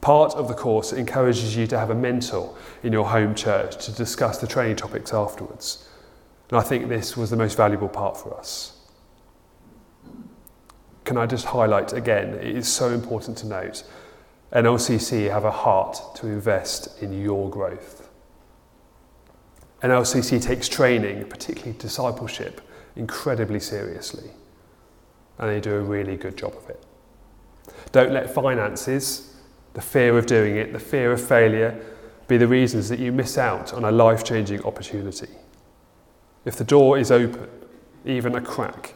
Part 0.00 0.34
of 0.34 0.48
the 0.48 0.54
course 0.54 0.92
encourages 0.92 1.56
you 1.56 1.66
to 1.68 1.78
have 1.78 1.90
a 1.90 1.94
mentor 1.94 2.56
in 2.82 2.92
your 2.92 3.06
home 3.06 3.34
church 3.34 3.84
to 3.86 3.92
discuss 3.92 4.38
the 4.38 4.46
training 4.46 4.76
topics 4.76 5.12
afterwards. 5.12 5.88
And 6.50 6.58
I 6.58 6.62
think 6.62 6.88
this 6.88 7.16
was 7.16 7.30
the 7.30 7.36
most 7.36 7.56
valuable 7.56 7.88
part 7.88 8.16
for 8.16 8.36
us. 8.36 8.78
Can 11.04 11.16
I 11.16 11.26
just 11.26 11.46
highlight 11.46 11.92
again, 11.92 12.34
it 12.34 12.56
is 12.56 12.68
so 12.68 12.90
important 12.90 13.38
to 13.38 13.46
note 13.46 13.84
NLCC 14.52 15.30
have 15.30 15.44
a 15.44 15.50
heart 15.50 16.00
to 16.16 16.26
invest 16.28 17.02
in 17.02 17.20
your 17.20 17.50
growth. 17.50 18.08
NLCC 19.82 20.40
takes 20.40 20.68
training, 20.68 21.24
particularly 21.28 21.76
discipleship, 21.78 22.60
incredibly 22.94 23.60
seriously, 23.60 24.30
and 25.38 25.50
they 25.50 25.60
do 25.60 25.74
a 25.74 25.80
really 25.80 26.16
good 26.16 26.36
job 26.36 26.54
of 26.56 26.68
it. 26.70 26.82
Don't 27.92 28.12
let 28.12 28.32
finances 28.32 29.36
the 29.74 29.82
fear 29.82 30.16
of 30.16 30.26
doing 30.26 30.56
it, 30.56 30.72
the 30.72 30.78
fear 30.78 31.12
of 31.12 31.20
failure, 31.20 31.78
be 32.28 32.38
the 32.38 32.48
reasons 32.48 32.88
that 32.88 32.98
you 32.98 33.12
miss 33.12 33.36
out 33.38 33.74
on 33.74 33.84
a 33.84 33.92
life 33.92 34.24
changing 34.24 34.62
opportunity. 34.64 35.28
If 36.44 36.56
the 36.56 36.64
door 36.64 36.98
is 36.98 37.10
open, 37.10 37.48
even 38.04 38.34
a 38.34 38.40
crack, 38.40 38.94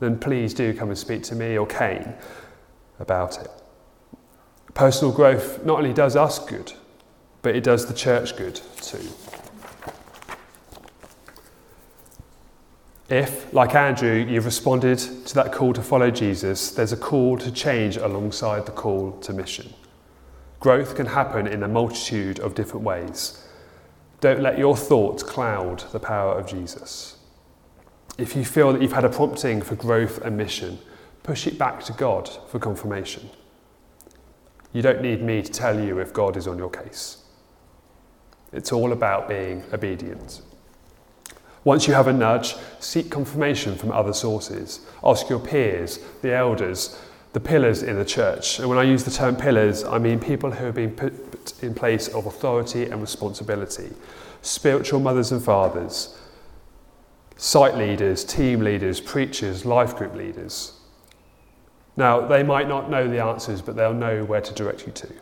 then 0.00 0.18
please 0.18 0.54
do 0.54 0.72
come 0.74 0.88
and 0.88 0.98
speak 0.98 1.22
to 1.24 1.34
me 1.34 1.58
or 1.58 1.66
Kane 1.66 2.14
about 2.98 3.40
it. 3.40 3.50
Personal 4.74 5.12
growth 5.12 5.64
not 5.64 5.78
only 5.78 5.92
does 5.92 6.16
us 6.16 6.38
good, 6.38 6.72
but 7.42 7.54
it 7.54 7.64
does 7.64 7.86
the 7.86 7.94
church 7.94 8.36
good 8.36 8.60
too. 8.80 9.08
If, 13.08 13.52
like 13.54 13.74
Andrew, 13.76 14.14
you've 14.28 14.46
responded 14.46 14.98
to 14.98 15.34
that 15.36 15.52
call 15.52 15.72
to 15.74 15.82
follow 15.82 16.10
Jesus, 16.10 16.72
there's 16.72 16.92
a 16.92 16.96
call 16.96 17.38
to 17.38 17.52
change 17.52 17.96
alongside 17.96 18.66
the 18.66 18.72
call 18.72 19.12
to 19.20 19.32
mission. 19.32 19.72
Growth 20.58 20.96
can 20.96 21.06
happen 21.06 21.46
in 21.46 21.62
a 21.62 21.68
multitude 21.68 22.40
of 22.40 22.56
different 22.56 22.84
ways. 22.84 23.46
Don't 24.20 24.40
let 24.40 24.58
your 24.58 24.76
thoughts 24.76 25.22
cloud 25.22 25.84
the 25.92 26.00
power 26.00 26.36
of 26.36 26.48
Jesus. 26.48 27.18
If 28.18 28.34
you 28.34 28.44
feel 28.44 28.72
that 28.72 28.82
you've 28.82 28.92
had 28.92 29.04
a 29.04 29.08
prompting 29.08 29.62
for 29.62 29.76
growth 29.76 30.18
and 30.22 30.36
mission, 30.36 30.78
push 31.22 31.46
it 31.46 31.58
back 31.58 31.84
to 31.84 31.92
God 31.92 32.28
for 32.48 32.58
confirmation. 32.58 33.30
You 34.72 34.82
don't 34.82 35.02
need 35.02 35.22
me 35.22 35.42
to 35.42 35.52
tell 35.52 35.78
you 35.78 36.00
if 36.00 36.12
God 36.12 36.36
is 36.36 36.48
on 36.48 36.58
your 36.58 36.70
case. 36.70 37.18
It's 38.52 38.72
all 38.72 38.92
about 38.92 39.28
being 39.28 39.62
obedient. 39.72 40.40
Once 41.66 41.88
you 41.88 41.94
have 41.94 42.06
a 42.06 42.12
nudge, 42.12 42.54
seek 42.78 43.10
confirmation 43.10 43.74
from 43.74 43.90
other 43.90 44.12
sources. 44.12 44.86
Ask 45.02 45.28
your 45.28 45.40
peers, 45.40 45.98
the 46.22 46.32
elders, 46.32 46.96
the 47.32 47.40
pillars 47.40 47.82
in 47.82 47.96
the 47.96 48.04
church. 48.04 48.60
And 48.60 48.68
when 48.68 48.78
I 48.78 48.84
use 48.84 49.02
the 49.02 49.10
term 49.10 49.34
pillars, 49.34 49.82
I 49.82 49.98
mean 49.98 50.20
people 50.20 50.52
who 50.52 50.66
have 50.66 50.76
been 50.76 50.92
put 50.92 51.60
in 51.64 51.74
place 51.74 52.06
of 52.06 52.26
authority 52.26 52.84
and 52.84 53.00
responsibility 53.00 53.90
spiritual 54.42 55.00
mothers 55.00 55.32
and 55.32 55.42
fathers, 55.42 56.16
site 57.36 57.74
leaders, 57.76 58.22
team 58.22 58.60
leaders, 58.60 59.00
preachers, 59.00 59.66
life 59.66 59.96
group 59.96 60.14
leaders. 60.14 60.78
Now, 61.96 62.20
they 62.20 62.44
might 62.44 62.68
not 62.68 62.88
know 62.88 63.08
the 63.08 63.20
answers, 63.20 63.60
but 63.60 63.74
they'll 63.74 63.92
know 63.92 64.24
where 64.24 64.40
to 64.40 64.54
direct 64.54 64.86
you 64.86 64.92
to. 64.92 65.12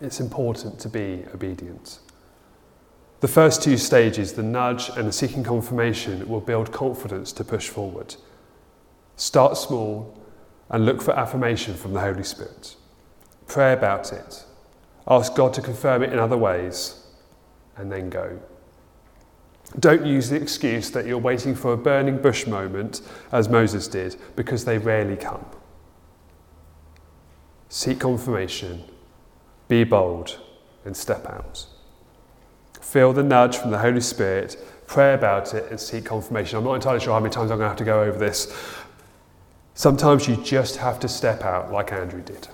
It's 0.00 0.20
important 0.20 0.78
to 0.80 0.88
be 0.88 1.26
obedient. 1.34 1.98
The 3.20 3.28
first 3.28 3.62
two 3.62 3.76
stages, 3.76 4.32
the 4.32 4.42
nudge 4.42 4.88
and 4.96 5.06
the 5.06 5.12
seeking 5.12 5.44
confirmation, 5.44 6.26
will 6.26 6.40
build 6.40 6.72
confidence 6.72 7.32
to 7.32 7.44
push 7.44 7.68
forward. 7.68 8.16
Start 9.16 9.58
small 9.58 10.18
and 10.70 10.86
look 10.86 11.02
for 11.02 11.12
affirmation 11.12 11.74
from 11.74 11.92
the 11.92 12.00
Holy 12.00 12.24
Spirit. 12.24 12.76
Pray 13.46 13.74
about 13.74 14.12
it. 14.12 14.44
Ask 15.06 15.34
God 15.34 15.52
to 15.54 15.60
confirm 15.62 16.02
it 16.02 16.12
in 16.12 16.18
other 16.18 16.38
ways, 16.38 17.04
and 17.76 17.92
then 17.92 18.08
go. 18.08 18.38
Don't 19.78 20.06
use 20.06 20.30
the 20.30 20.40
excuse 20.40 20.90
that 20.90 21.06
you're 21.06 21.18
waiting 21.18 21.54
for 21.54 21.72
a 21.72 21.76
burning 21.76 22.18
bush 22.18 22.46
moment, 22.46 23.02
as 23.32 23.48
Moses 23.48 23.86
did, 23.86 24.16
because 24.34 24.64
they 24.64 24.78
rarely 24.78 25.16
come. 25.16 25.44
Seek 27.68 28.00
confirmation, 28.00 28.82
be 29.68 29.84
bold, 29.84 30.40
and 30.84 30.96
step 30.96 31.26
out. 31.26 31.66
Feel 32.80 33.12
the 33.12 33.22
nudge 33.22 33.56
from 33.56 33.70
the 33.70 33.78
Holy 33.78 34.00
Spirit, 34.00 34.56
pray 34.86 35.14
about 35.14 35.54
it, 35.54 35.70
and 35.70 35.78
seek 35.78 36.04
confirmation. 36.04 36.58
I'm 36.58 36.64
not 36.64 36.74
entirely 36.74 37.00
sure 37.00 37.12
how 37.12 37.20
many 37.20 37.32
times 37.32 37.50
I'm 37.50 37.58
going 37.58 37.66
to 37.66 37.68
have 37.68 37.78
to 37.78 37.84
go 37.84 38.02
over 38.02 38.18
this, 38.18 38.52
Sometimes 39.80 40.28
you 40.28 40.36
just 40.36 40.76
have 40.76 41.00
to 41.00 41.08
step 41.08 41.42
out 41.42 41.72
like 41.72 41.90
Andrew 41.90 42.20
did. 42.20 42.48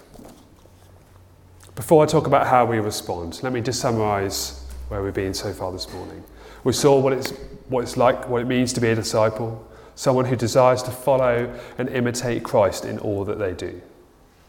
Before 1.74 2.04
I 2.04 2.06
talk 2.06 2.28
about 2.28 2.46
how 2.46 2.64
we 2.64 2.78
respond, 2.78 3.40
let 3.42 3.52
me 3.52 3.60
just 3.60 3.80
summarise 3.80 4.64
where 4.90 5.02
we've 5.02 5.12
been 5.12 5.34
so 5.34 5.52
far 5.52 5.72
this 5.72 5.92
morning. 5.92 6.22
We 6.62 6.72
saw 6.72 7.00
what 7.00 7.12
it's, 7.12 7.32
what 7.68 7.82
it's 7.82 7.96
like, 7.96 8.28
what 8.28 8.42
it 8.42 8.44
means 8.44 8.72
to 8.74 8.80
be 8.80 8.90
a 8.90 8.94
disciple, 8.94 9.66
someone 9.96 10.24
who 10.24 10.36
desires 10.36 10.84
to 10.84 10.92
follow 10.92 11.52
and 11.78 11.88
imitate 11.88 12.44
Christ 12.44 12.84
in 12.84 13.00
all 13.00 13.24
that 13.24 13.40
they 13.40 13.54
do. 13.54 13.82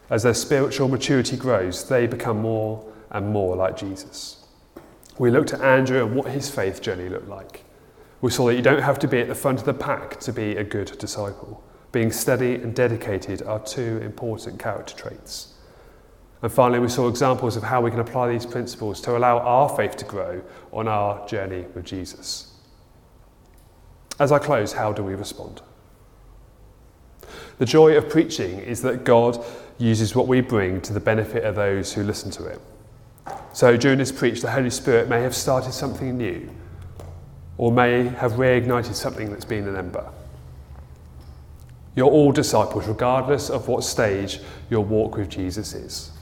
As 0.08 0.22
their 0.22 0.32
spiritual 0.32 0.86
maturity 0.86 1.36
grows, 1.36 1.88
they 1.88 2.06
become 2.06 2.40
more 2.40 2.84
and 3.10 3.28
more 3.28 3.56
like 3.56 3.76
Jesus. 3.76 4.37
We 5.18 5.30
looked 5.30 5.52
at 5.52 5.60
Andrew 5.60 6.04
and 6.04 6.14
what 6.14 6.30
his 6.30 6.48
faith 6.48 6.80
journey 6.80 7.08
looked 7.08 7.28
like. 7.28 7.64
We 8.20 8.30
saw 8.30 8.46
that 8.46 8.54
you 8.54 8.62
don't 8.62 8.82
have 8.82 8.98
to 9.00 9.08
be 9.08 9.20
at 9.20 9.28
the 9.28 9.34
front 9.34 9.58
of 9.58 9.64
the 9.64 9.74
pack 9.74 10.20
to 10.20 10.32
be 10.32 10.56
a 10.56 10.64
good 10.64 10.96
disciple. 10.98 11.62
Being 11.90 12.12
steady 12.12 12.54
and 12.54 12.74
dedicated 12.74 13.42
are 13.42 13.58
two 13.58 13.98
important 14.02 14.58
character 14.58 14.94
traits. 14.94 15.54
And 16.42 16.52
finally, 16.52 16.78
we 16.78 16.88
saw 16.88 17.08
examples 17.08 17.56
of 17.56 17.64
how 17.64 17.80
we 17.80 17.90
can 17.90 18.00
apply 18.00 18.28
these 18.28 18.46
principles 18.46 19.00
to 19.02 19.16
allow 19.16 19.38
our 19.38 19.68
faith 19.68 19.96
to 19.96 20.04
grow 20.04 20.40
on 20.72 20.86
our 20.86 21.26
journey 21.26 21.64
with 21.74 21.84
Jesus. 21.84 22.52
As 24.20 24.30
I 24.30 24.38
close, 24.38 24.72
how 24.72 24.92
do 24.92 25.02
we 25.02 25.14
respond? 25.14 25.62
The 27.58 27.66
joy 27.66 27.96
of 27.96 28.08
preaching 28.08 28.60
is 28.60 28.82
that 28.82 29.04
God 29.04 29.44
uses 29.78 30.14
what 30.14 30.28
we 30.28 30.40
bring 30.40 30.80
to 30.82 30.92
the 30.92 31.00
benefit 31.00 31.44
of 31.44 31.56
those 31.56 31.92
who 31.92 32.04
listen 32.04 32.30
to 32.32 32.46
it. 32.46 32.60
So 33.58 33.76
during 33.76 33.98
this 33.98 34.12
preach, 34.12 34.40
the 34.40 34.52
Holy 34.52 34.70
Spirit 34.70 35.08
may 35.08 35.20
have 35.22 35.34
started 35.34 35.72
something 35.72 36.16
new 36.16 36.48
or 37.56 37.72
may 37.72 38.04
have 38.04 38.34
reignited 38.34 38.94
something 38.94 39.32
that's 39.32 39.44
been 39.44 39.66
an 39.66 39.74
ember. 39.74 40.08
You're 41.96 42.06
all 42.06 42.30
disciples, 42.30 42.86
regardless 42.86 43.50
of 43.50 43.66
what 43.66 43.82
stage 43.82 44.38
your 44.70 44.84
walk 44.84 45.16
with 45.16 45.28
Jesus 45.28 45.74
is. 45.74 46.12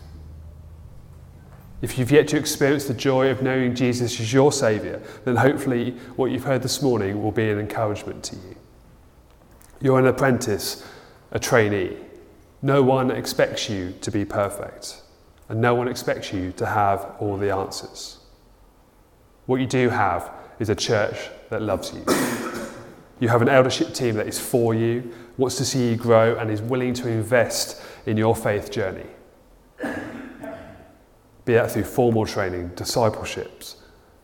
If 1.83 1.99
you've 1.99 2.11
yet 2.11 2.27
to 2.29 2.39
experience 2.39 2.87
the 2.87 2.95
joy 2.95 3.29
of 3.29 3.43
knowing 3.43 3.75
Jesus 3.75 4.19
as 4.19 4.33
your 4.33 4.51
Saviour, 4.51 5.03
then 5.27 5.37
hopefully 5.37 5.91
what 6.17 6.31
you've 6.31 6.45
heard 6.45 6.63
this 6.63 6.81
morning 6.81 7.23
will 7.23 7.33
be 7.33 7.51
an 7.51 7.59
encouragement 7.59 8.25
to 8.25 8.37
you. 8.37 8.57
You're 9.83 9.99
an 9.99 10.07
apprentice, 10.07 10.87
a 11.33 11.39
trainee. 11.39 11.99
No 12.63 12.83
one 12.83 13.11
expects 13.11 13.69
you 13.69 13.93
to 14.01 14.11
be 14.11 14.25
perfect, 14.25 15.03
and 15.49 15.61
no 15.61 15.75
one 15.75 15.89
expects 15.89 16.33
you 16.33 16.53
to 16.53 16.67
have 16.67 17.15
all 17.21 17.37
the 17.37 17.55
answers. 17.55 18.19
What 19.47 19.61
you 19.61 19.67
do 19.67 19.89
have 19.89 20.31
is 20.59 20.69
a 20.69 20.75
church 20.75 21.17
that 21.51 21.63
loves 21.63 21.93
you. 21.93 22.05
You 23.21 23.29
have 23.29 23.43
an 23.43 23.49
eldership 23.49 23.95
team 23.95 24.17
that 24.17 24.27
is 24.27 24.39
for 24.39 24.75
you, 24.75 25.13
wants 25.39 25.57
to 25.57 25.65
see 25.65 25.91
you 25.91 25.97
grow, 25.97 26.37
and 26.37 26.51
is 26.51 26.61
willing 26.61 26.93
to 26.95 27.09
invest 27.09 27.81
in 28.05 28.17
your 28.17 28.35
faith 28.35 28.71
journey. 28.71 29.07
Be 31.45 31.55
that 31.55 31.71
through 31.71 31.85
formal 31.85 32.27
training, 32.27 32.69
discipleships, 32.75 33.77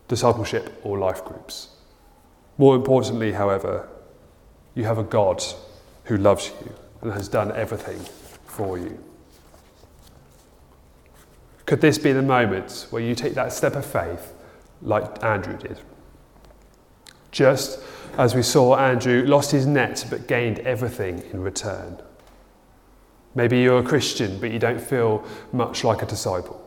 discipleship, 0.08 0.80
or 0.82 0.98
life 0.98 1.24
groups. 1.24 1.68
More 2.58 2.74
importantly, 2.74 3.32
however, 3.32 3.88
you 4.74 4.84
have 4.84 4.98
a 4.98 5.04
God 5.04 5.42
who 6.04 6.16
loves 6.16 6.50
you 6.60 6.74
and 7.00 7.12
has 7.12 7.28
done 7.28 7.52
everything 7.52 7.98
for 8.44 8.76
you. 8.76 8.98
Could 11.72 11.80
this 11.80 11.96
be 11.96 12.12
the 12.12 12.20
moment 12.20 12.86
where 12.90 13.00
you 13.00 13.14
take 13.14 13.32
that 13.32 13.50
step 13.50 13.76
of 13.76 13.86
faith 13.86 14.34
like 14.82 15.24
Andrew 15.24 15.56
did? 15.56 15.80
Just 17.30 17.80
as 18.18 18.34
we 18.34 18.42
saw 18.42 18.76
Andrew 18.76 19.24
lost 19.24 19.52
his 19.52 19.64
net 19.64 20.04
but 20.10 20.28
gained 20.28 20.58
everything 20.58 21.22
in 21.32 21.40
return. 21.40 21.96
Maybe 23.34 23.60
you're 23.60 23.78
a 23.78 23.82
Christian 23.82 24.38
but 24.38 24.50
you 24.50 24.58
don't 24.58 24.82
feel 24.82 25.24
much 25.50 25.82
like 25.82 26.02
a 26.02 26.04
disciple. 26.04 26.62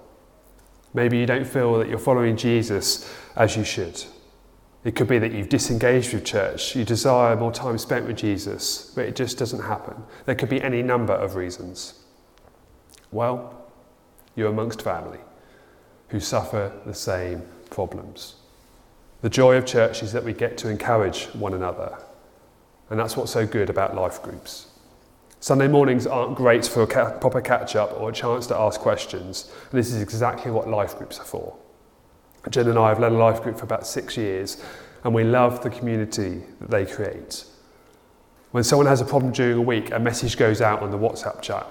Maybe 0.95 1.19
you 1.19 1.27
don't 1.27 1.45
feel 1.45 1.77
that 1.77 1.87
you're 1.87 1.99
following 1.99 2.35
Jesus 2.35 3.07
as 3.35 3.55
you 3.55 3.63
should. 3.63 4.03
It 4.83 4.95
could 4.95 5.07
be 5.07 5.19
that 5.19 5.31
you've 5.31 5.49
disengaged 5.49 6.15
with 6.15 6.25
church, 6.25 6.75
you 6.75 6.83
desire 6.83 7.35
more 7.35 7.51
time 7.51 7.77
spent 7.77 8.07
with 8.07 8.17
Jesus, 8.17 8.91
but 8.95 9.05
it 9.05 9.15
just 9.15 9.37
doesn't 9.37 9.61
happen. 9.61 10.03
There 10.25 10.33
could 10.33 10.49
be 10.49 10.63
any 10.63 10.81
number 10.81 11.13
of 11.13 11.35
reasons. 11.35 11.93
Well, 13.11 13.64
you're 14.35 14.49
amongst 14.49 14.81
family 14.81 15.19
who 16.09 16.19
suffer 16.19 16.71
the 16.85 16.93
same 16.93 17.41
problems. 17.69 18.35
The 19.21 19.29
joy 19.29 19.55
of 19.55 19.65
church 19.65 20.03
is 20.03 20.11
that 20.13 20.23
we 20.23 20.33
get 20.33 20.57
to 20.59 20.69
encourage 20.69 21.25
one 21.33 21.53
another. 21.53 21.97
And 22.89 22.99
that's 22.99 23.17
what's 23.17 23.31
so 23.31 23.47
good 23.47 23.69
about 23.69 23.95
life 23.95 24.21
groups. 24.21 24.67
Sunday 25.39 25.67
mornings 25.67 26.07
aren't 26.07 26.35
great 26.35 26.65
for 26.65 26.83
a 26.83 26.87
ca- 26.87 27.17
proper 27.19 27.41
catch 27.41 27.75
up 27.75 27.99
or 27.99 28.09
a 28.09 28.13
chance 28.13 28.47
to 28.47 28.57
ask 28.57 28.79
questions. 28.79 29.51
And 29.71 29.79
this 29.79 29.91
is 29.91 30.01
exactly 30.01 30.51
what 30.51 30.67
life 30.67 30.97
groups 30.97 31.19
are 31.19 31.25
for. 31.25 31.57
Jen 32.49 32.67
and 32.67 32.77
I 32.77 32.89
have 32.89 32.99
led 32.99 33.11
a 33.11 33.15
life 33.15 33.41
group 33.41 33.57
for 33.57 33.63
about 33.63 33.87
six 33.87 34.17
years, 34.17 34.63
and 35.03 35.13
we 35.13 35.23
love 35.23 35.63
the 35.63 35.69
community 35.69 36.43
that 36.61 36.69
they 36.69 36.85
create. 36.85 37.45
When 38.51 38.63
someone 38.63 38.87
has 38.87 39.01
a 39.01 39.05
problem 39.05 39.33
during 39.33 39.57
a 39.57 39.61
week, 39.61 39.91
a 39.91 39.99
message 39.99 40.37
goes 40.37 40.61
out 40.61 40.81
on 40.81 40.91
the 40.91 40.97
WhatsApp 40.97 41.41
chat, 41.41 41.67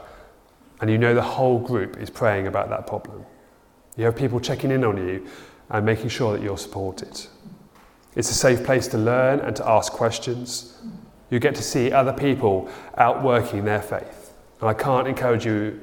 and 0.84 0.90
you 0.90 0.98
know 0.98 1.14
the 1.14 1.22
whole 1.22 1.58
group 1.58 1.96
is 1.96 2.10
praying 2.10 2.46
about 2.46 2.68
that 2.68 2.86
problem. 2.86 3.24
You 3.96 4.04
have 4.04 4.14
people 4.14 4.38
checking 4.38 4.70
in 4.70 4.84
on 4.84 4.98
you 4.98 5.26
and 5.70 5.86
making 5.86 6.10
sure 6.10 6.36
that 6.36 6.42
you're 6.42 6.58
supported. 6.58 7.26
It's 8.16 8.30
a 8.30 8.34
safe 8.34 8.62
place 8.62 8.86
to 8.88 8.98
learn 8.98 9.40
and 9.40 9.56
to 9.56 9.66
ask 9.66 9.94
questions. 9.94 10.76
You 11.30 11.38
get 11.38 11.54
to 11.54 11.62
see 11.62 11.90
other 11.90 12.12
people 12.12 12.68
outworking 12.98 13.64
their 13.64 13.80
faith. 13.80 14.34
And 14.60 14.68
I 14.68 14.74
can't 14.74 15.08
encourage 15.08 15.46
you 15.46 15.80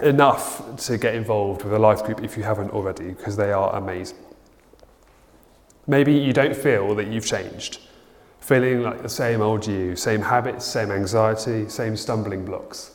enough 0.00 0.76
to 0.84 0.98
get 0.98 1.14
involved 1.14 1.62
with 1.64 1.72
a 1.72 1.78
life 1.78 2.04
group 2.04 2.22
if 2.22 2.36
you 2.36 2.42
haven't 2.42 2.72
already, 2.72 3.08
because 3.08 3.38
they 3.38 3.52
are 3.52 3.74
amazing. 3.74 4.18
Maybe 5.86 6.12
you 6.12 6.34
don't 6.34 6.54
feel 6.54 6.94
that 6.96 7.06
you've 7.06 7.24
changed, 7.24 7.80
feeling 8.40 8.82
like 8.82 9.00
the 9.00 9.08
same 9.08 9.40
old 9.40 9.66
you, 9.66 9.96
same 9.96 10.20
habits, 10.20 10.66
same 10.66 10.90
anxiety, 10.90 11.70
same 11.70 11.96
stumbling 11.96 12.44
blocks. 12.44 12.93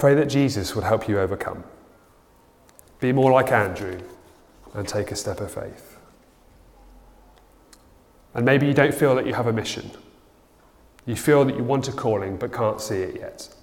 Pray 0.00 0.14
that 0.14 0.30
Jesus 0.30 0.74
would 0.74 0.84
help 0.84 1.10
you 1.10 1.20
overcome. 1.20 1.62
Be 3.00 3.12
more 3.12 3.30
like 3.30 3.52
Andrew 3.52 4.00
and 4.72 4.88
take 4.88 5.10
a 5.10 5.14
step 5.14 5.42
of 5.42 5.52
faith. 5.52 5.98
And 8.32 8.46
maybe 8.46 8.66
you 8.66 8.72
don't 8.72 8.94
feel 8.94 9.14
that 9.16 9.26
you 9.26 9.34
have 9.34 9.46
a 9.46 9.52
mission. 9.52 9.90
You 11.04 11.16
feel 11.16 11.44
that 11.44 11.54
you 11.54 11.62
want 11.62 11.86
a 11.88 11.92
calling 11.92 12.38
but 12.38 12.50
can't 12.50 12.80
see 12.80 12.94
it 12.94 13.16
yet. 13.16 13.54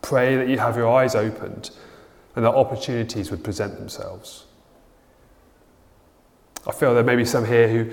Pray 0.00 0.34
that 0.36 0.48
you 0.48 0.56
have 0.56 0.78
your 0.78 0.90
eyes 0.90 1.14
opened 1.14 1.72
and 2.34 2.42
that 2.46 2.54
opportunities 2.54 3.30
would 3.30 3.44
present 3.44 3.76
themselves. 3.76 4.46
I 6.66 6.72
feel 6.72 6.94
there 6.94 7.04
may 7.04 7.16
be 7.16 7.26
some 7.26 7.44
here 7.44 7.68
who 7.68 7.90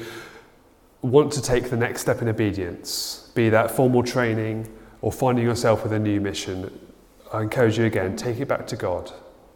want 1.02 1.34
to 1.34 1.42
take 1.42 1.70
the 1.70 1.76
next 1.76 2.00
step 2.00 2.22
in 2.22 2.30
obedience, 2.30 3.30
be 3.36 3.50
that 3.50 3.72
formal 3.72 4.04
training 4.04 4.74
or 5.02 5.12
finding 5.12 5.44
yourself 5.44 5.84
with 5.84 5.92
a 5.92 6.00
new 6.00 6.22
mission. 6.22 6.88
I 7.34 7.42
encourage 7.42 7.78
you 7.78 7.86
again, 7.86 8.16
take 8.16 8.40
it 8.40 8.48
back 8.48 8.68
to 8.68 8.76
God 8.76 9.12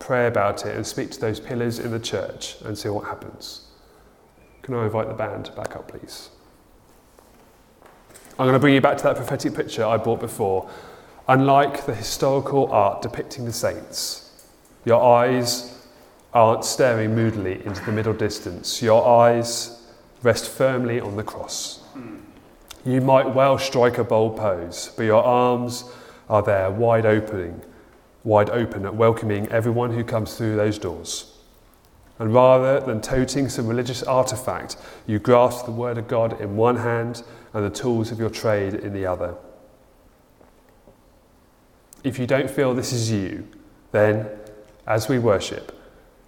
pray 0.05 0.27
about 0.27 0.65
it 0.65 0.75
and 0.75 0.85
speak 0.85 1.11
to 1.11 1.19
those 1.19 1.39
pillars 1.39 1.79
in 1.79 1.91
the 1.91 1.99
church 1.99 2.57
and 2.63 2.77
see 2.77 2.89
what 2.89 3.05
happens. 3.05 3.67
Can 4.61 4.75
I 4.75 4.85
invite 4.85 5.07
the 5.07 5.13
band 5.13 5.51
back 5.55 5.75
up, 5.75 5.87
please? 5.87 6.29
I'm 8.37 8.45
going 8.45 8.53
to 8.53 8.59
bring 8.59 8.75
you 8.75 8.81
back 8.81 8.97
to 8.97 9.03
that 9.03 9.15
prophetic 9.15 9.55
picture 9.55 9.83
I 9.83 9.97
brought 9.97 10.19
before. 10.19 10.69
Unlike 11.27 11.85
the 11.85 11.95
historical 11.95 12.71
art 12.71 13.01
depicting 13.01 13.45
the 13.45 13.53
saints, 13.53 14.45
your 14.85 15.01
eyes 15.01 15.87
aren't 16.33 16.65
staring 16.65 17.15
moodily 17.15 17.65
into 17.65 17.83
the 17.83 17.91
middle 17.91 18.13
distance. 18.13 18.81
Your 18.81 19.07
eyes 19.07 19.87
rest 20.21 20.49
firmly 20.49 20.99
on 20.99 21.15
the 21.15 21.23
cross. 21.23 21.79
Hmm. 21.93 22.17
You 22.85 23.01
might 23.01 23.33
well 23.33 23.57
strike 23.57 23.97
a 23.97 24.03
bold 24.03 24.37
pose, 24.37 24.91
but 24.95 25.03
your 25.03 25.23
arms 25.23 25.85
are 26.29 26.41
there, 26.41 26.69
wide 26.71 27.05
opening 27.05 27.61
wide 28.25 28.49
open 28.49 28.85
at 28.85 28.95
welcoming 28.95 29.47
everyone 29.49 29.93
who 29.93 30.03
comes 30.03 30.35
through 30.35 30.55
those 30.55 30.79
doors. 30.79 31.31
And 32.17 32.33
rather 32.33 32.79
than 32.79 32.99
toting 32.99 33.49
some 33.49 33.67
religious 33.67 34.01
artifact, 34.03 34.77
you 35.05 35.19
grasp 35.19 35.65
the 35.65 35.71
Word 35.71 35.97
of 35.97 36.07
God 36.07 36.41
in 36.41 36.57
one 36.57 36.77
hand 36.77 37.23
and 37.53 37.63
the 37.63 37.69
tools 37.69 38.11
of 38.11 38.19
your 38.19 38.29
trade 38.29 38.73
in 38.73 38.93
the 38.93 39.05
other. 39.05 39.35
If 42.03 42.17
you 42.17 42.25
don't 42.25 42.49
feel 42.49 42.73
this 42.73 42.93
is 42.93 43.11
you, 43.11 43.47
then, 43.91 44.27
as 44.87 45.07
we 45.07 45.19
worship, 45.19 45.77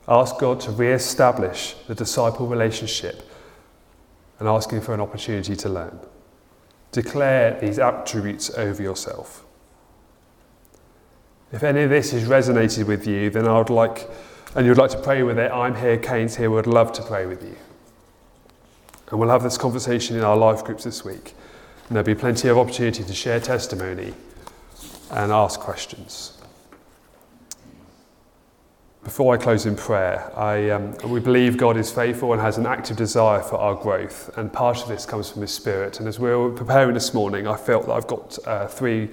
ask 0.08 0.38
God 0.40 0.60
to 0.62 0.72
re 0.72 0.92
establish 0.92 1.76
the 1.88 1.96
disciple 1.96 2.48
relationship 2.48 3.30
and 4.40 4.48
asking 4.48 4.82
for 4.82 4.94
an 4.94 5.02
opportunity 5.02 5.56
to 5.56 5.70
learn. 5.70 6.00
Declare 6.92 7.60
these 7.60 7.80
attributes 7.80 8.50
over 8.52 8.82
yourself. 8.82 9.47
If 11.52 11.64
any 11.64 11.84
of 11.84 11.90
this 11.90 12.12
has 12.12 12.26
resonated 12.26 12.88
with 12.88 13.08
you, 13.08 13.30
then 13.30 13.48
I 13.48 13.58
would 13.58 13.70
like, 13.70 14.10
and 14.56 14.66
you'd 14.66 14.78
like 14.78 14.92
to 14.92 15.00
pray 15.00 15.24
with 15.24 15.40
it, 15.40 15.50
I'm 15.52 15.76
here, 15.76 15.98
Kane's 15.98 16.36
here, 16.36 16.52
would 16.52 16.68
love 16.68 16.92
to 16.94 17.04
pray 17.04 17.26
with 17.26 17.42
you. 17.42 17.56
And 19.10 19.20
we'll 19.20 19.30
have 19.30 19.44
this 19.44 19.58
conversation 19.58 20.18
in 20.18 20.24
our 20.24 20.36
life 20.36 20.66
groups 20.66 20.84
this 20.84 21.06
week. 21.06 21.34
And 21.88 21.96
there'll 21.96 22.06
be 22.06 22.16
plenty 22.16 22.50
of 22.50 22.58
opportunity 22.58 23.04
to 23.04 23.14
share 23.14 23.40
testimony 23.40 24.14
and 25.12 25.32
ask 25.32 25.60
questions. 25.60 26.34
Before 29.06 29.34
I 29.34 29.38
close 29.38 29.66
in 29.66 29.78
prayer, 29.78 30.30
I, 30.38 30.70
um, 30.72 30.98
we 31.06 31.22
believe 31.22 31.56
God 31.56 31.78
is 31.78 31.90
faithful 31.90 32.34
and 32.34 32.42
has 32.42 32.58
an 32.58 32.66
active 32.66 32.98
desire 32.98 33.42
for 33.42 33.56
our 33.56 33.74
growth, 33.74 34.38
and 34.38 34.52
part 34.52 34.82
of 34.82 34.90
this 34.90 35.06
comes 35.06 35.30
from 35.30 35.44
His 35.44 35.52
Spirit. 35.52 36.02
And 36.02 36.10
as 36.10 36.20
we 36.20 36.30
were 36.30 36.52
preparing 36.52 36.94
this 36.94 37.14
morning, 37.14 37.48
I 37.48 37.56
felt 37.56 37.86
that 37.86 37.94
I've 37.94 38.08
got 38.08 38.38
uh, 38.46 38.68
three 38.68 39.08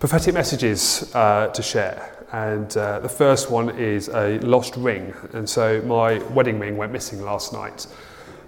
prophetic 0.00 0.32
messages 0.32 1.14
uh, 1.14 1.48
to 1.48 1.62
share. 1.62 2.16
And 2.32 2.74
uh, 2.76 3.00
the 3.00 3.08
first 3.08 3.50
one 3.50 3.68
is 3.78 4.08
a 4.08 4.38
lost 4.38 4.76
ring. 4.76 5.12
And 5.34 5.48
so 5.48 5.82
my 5.82 6.18
wedding 6.30 6.58
ring 6.58 6.76
went 6.76 6.90
missing 6.90 7.22
last 7.22 7.52
night. 7.52 7.86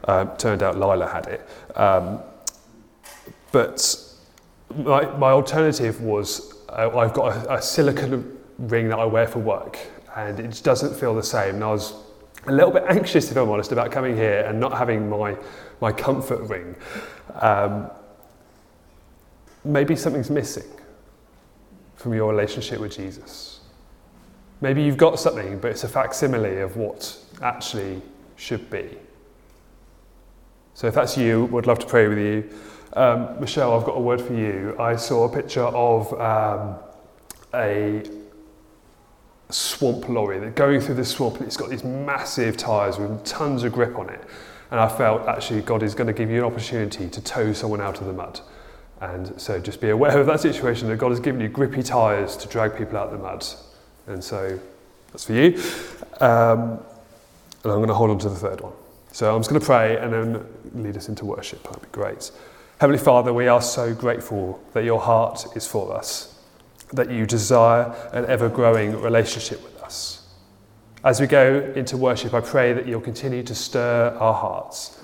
Uh, 0.04 0.24
turned 0.36 0.62
out 0.62 0.78
Lila 0.78 1.06
had 1.06 1.26
it. 1.26 1.48
Um, 1.76 2.20
but 3.52 3.96
my, 4.74 5.04
my 5.18 5.30
alternative 5.30 6.00
was 6.00 6.54
uh, 6.70 6.96
I've 6.96 7.12
got 7.12 7.36
a, 7.36 7.54
a 7.54 7.62
silicone 7.62 8.38
ring 8.58 8.88
that 8.88 8.98
I 8.98 9.04
wear 9.04 9.28
for 9.28 9.38
work, 9.38 9.78
and 10.16 10.40
it 10.40 10.48
just 10.48 10.64
doesn't 10.64 10.98
feel 10.98 11.14
the 11.14 11.22
same. 11.22 11.56
And 11.56 11.64
I 11.64 11.70
was 11.70 11.92
a 12.46 12.52
little 12.52 12.70
bit 12.70 12.84
anxious, 12.88 13.30
if 13.30 13.36
I'm 13.36 13.50
honest, 13.50 13.72
about 13.72 13.92
coming 13.92 14.16
here 14.16 14.40
and 14.48 14.58
not 14.58 14.72
having 14.72 15.08
my, 15.08 15.36
my 15.80 15.92
comfort 15.92 16.48
ring. 16.48 16.74
Um, 17.34 17.90
maybe 19.64 19.94
something's 19.94 20.30
missing 20.30 20.64
from 22.02 22.14
your 22.14 22.30
relationship 22.30 22.80
with 22.80 22.96
Jesus. 22.96 23.60
Maybe 24.60 24.82
you've 24.82 24.96
got 24.96 25.18
something, 25.18 25.58
but 25.58 25.70
it's 25.70 25.84
a 25.84 25.88
facsimile 25.88 26.58
of 26.58 26.76
what 26.76 27.16
actually 27.40 28.02
should 28.36 28.68
be. 28.70 28.98
So 30.74 30.86
if 30.86 30.94
that's 30.94 31.16
you, 31.16 31.44
would 31.46 31.66
love 31.66 31.78
to 31.78 31.86
pray 31.86 32.08
with 32.08 32.18
you. 32.18 32.50
Um, 32.94 33.40
Michelle, 33.40 33.78
I've 33.78 33.84
got 33.84 33.96
a 33.96 34.00
word 34.00 34.20
for 34.20 34.34
you. 34.34 34.76
I 34.78 34.96
saw 34.96 35.24
a 35.24 35.32
picture 35.32 35.62
of 35.62 36.12
um, 36.20 36.76
a 37.54 38.02
swamp 39.50 40.08
lorry 40.08 40.38
that 40.40 40.54
going 40.54 40.80
through 40.80 40.94
the 40.96 41.04
swamp 41.04 41.36
and 41.36 41.46
it's 41.46 41.56
got 41.56 41.70
these 41.70 41.84
massive 41.84 42.56
tyres 42.56 42.98
with 42.98 43.24
tons 43.24 43.64
of 43.64 43.72
grip 43.72 43.96
on 43.98 44.08
it. 44.10 44.22
And 44.70 44.80
I 44.80 44.88
felt 44.88 45.28
actually 45.28 45.60
God 45.60 45.82
is 45.82 45.94
going 45.94 46.06
to 46.06 46.12
give 46.12 46.30
you 46.30 46.38
an 46.38 46.44
opportunity 46.44 47.08
to 47.08 47.22
tow 47.22 47.52
someone 47.52 47.80
out 47.80 48.00
of 48.00 48.06
the 48.06 48.12
mud. 48.12 48.40
And 49.02 49.40
so 49.40 49.58
just 49.58 49.80
be 49.80 49.90
aware 49.90 50.16
of 50.16 50.28
that 50.28 50.38
situation 50.38 50.86
that 50.86 50.96
God 50.96 51.10
has 51.10 51.18
given 51.18 51.40
you 51.40 51.48
grippy 51.48 51.82
tyres 51.82 52.36
to 52.36 52.46
drag 52.46 52.76
people 52.76 52.96
out 52.96 53.08
of 53.08 53.12
the 53.12 53.18
mud. 53.18 53.44
And 54.06 54.22
so 54.22 54.60
that's 55.10 55.24
for 55.24 55.32
you. 55.32 55.60
Um, 56.20 56.78
and 57.64 57.72
I'm 57.72 57.78
going 57.78 57.88
to 57.88 57.94
hold 57.94 58.10
on 58.10 58.18
to 58.20 58.28
the 58.28 58.36
third 58.36 58.60
one. 58.60 58.74
So 59.10 59.34
I'm 59.34 59.40
just 59.40 59.50
going 59.50 59.60
to 59.60 59.66
pray 59.66 59.98
and 59.98 60.12
then 60.12 60.46
lead 60.72 60.96
us 60.96 61.08
into 61.08 61.24
worship. 61.24 61.64
That'd 61.64 61.82
be 61.82 61.88
great. 61.90 62.30
Heavenly 62.78 63.02
Father, 63.02 63.34
we 63.34 63.48
are 63.48 63.60
so 63.60 63.92
grateful 63.92 64.62
that 64.72 64.84
your 64.84 65.00
heart 65.00 65.46
is 65.56 65.66
for 65.66 65.96
us, 65.96 66.38
that 66.92 67.10
you 67.10 67.26
desire 67.26 67.92
an 68.12 68.24
ever 68.26 68.48
growing 68.48 69.00
relationship 69.00 69.64
with 69.64 69.82
us. 69.82 70.28
As 71.02 71.20
we 71.20 71.26
go 71.26 71.72
into 71.74 71.96
worship, 71.96 72.34
I 72.34 72.40
pray 72.40 72.72
that 72.72 72.86
you'll 72.86 73.00
continue 73.00 73.42
to 73.42 73.54
stir 73.56 74.16
our 74.20 74.34
hearts, 74.34 75.00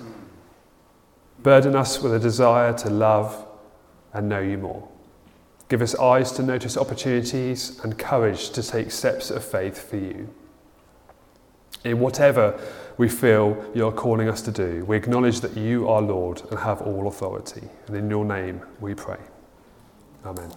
burden 1.43 1.75
us 1.75 2.01
with 2.01 2.13
a 2.13 2.19
desire 2.19 2.71
to 2.77 2.89
love 2.89 3.45
and 4.13 4.29
know 4.29 4.39
you 4.39 4.57
more. 4.57 4.87
Give 5.69 5.81
us 5.81 5.95
eyes 5.95 6.31
to 6.33 6.43
notice 6.43 6.77
opportunities 6.77 7.79
and 7.83 7.97
courage 7.97 8.49
to 8.51 8.63
take 8.63 8.91
steps 8.91 9.29
of 9.29 9.45
faith 9.45 9.89
for 9.89 9.97
you. 9.97 10.29
In 11.83 11.99
whatever 11.99 12.59
we 12.97 13.07
feel 13.07 13.71
you're 13.73 13.91
calling 13.91 14.27
us 14.27 14.41
to 14.41 14.51
do, 14.51 14.83
we 14.85 14.97
acknowledge 14.97 15.41
that 15.41 15.55
you 15.55 15.87
are 15.87 16.01
Lord 16.01 16.41
and 16.49 16.59
have 16.59 16.81
all 16.81 17.07
authority. 17.07 17.69
And 17.87 17.95
in 17.95 18.09
your 18.09 18.25
name 18.25 18.61
we 18.79 18.95
pray. 18.95 19.19
Amen. 20.25 20.51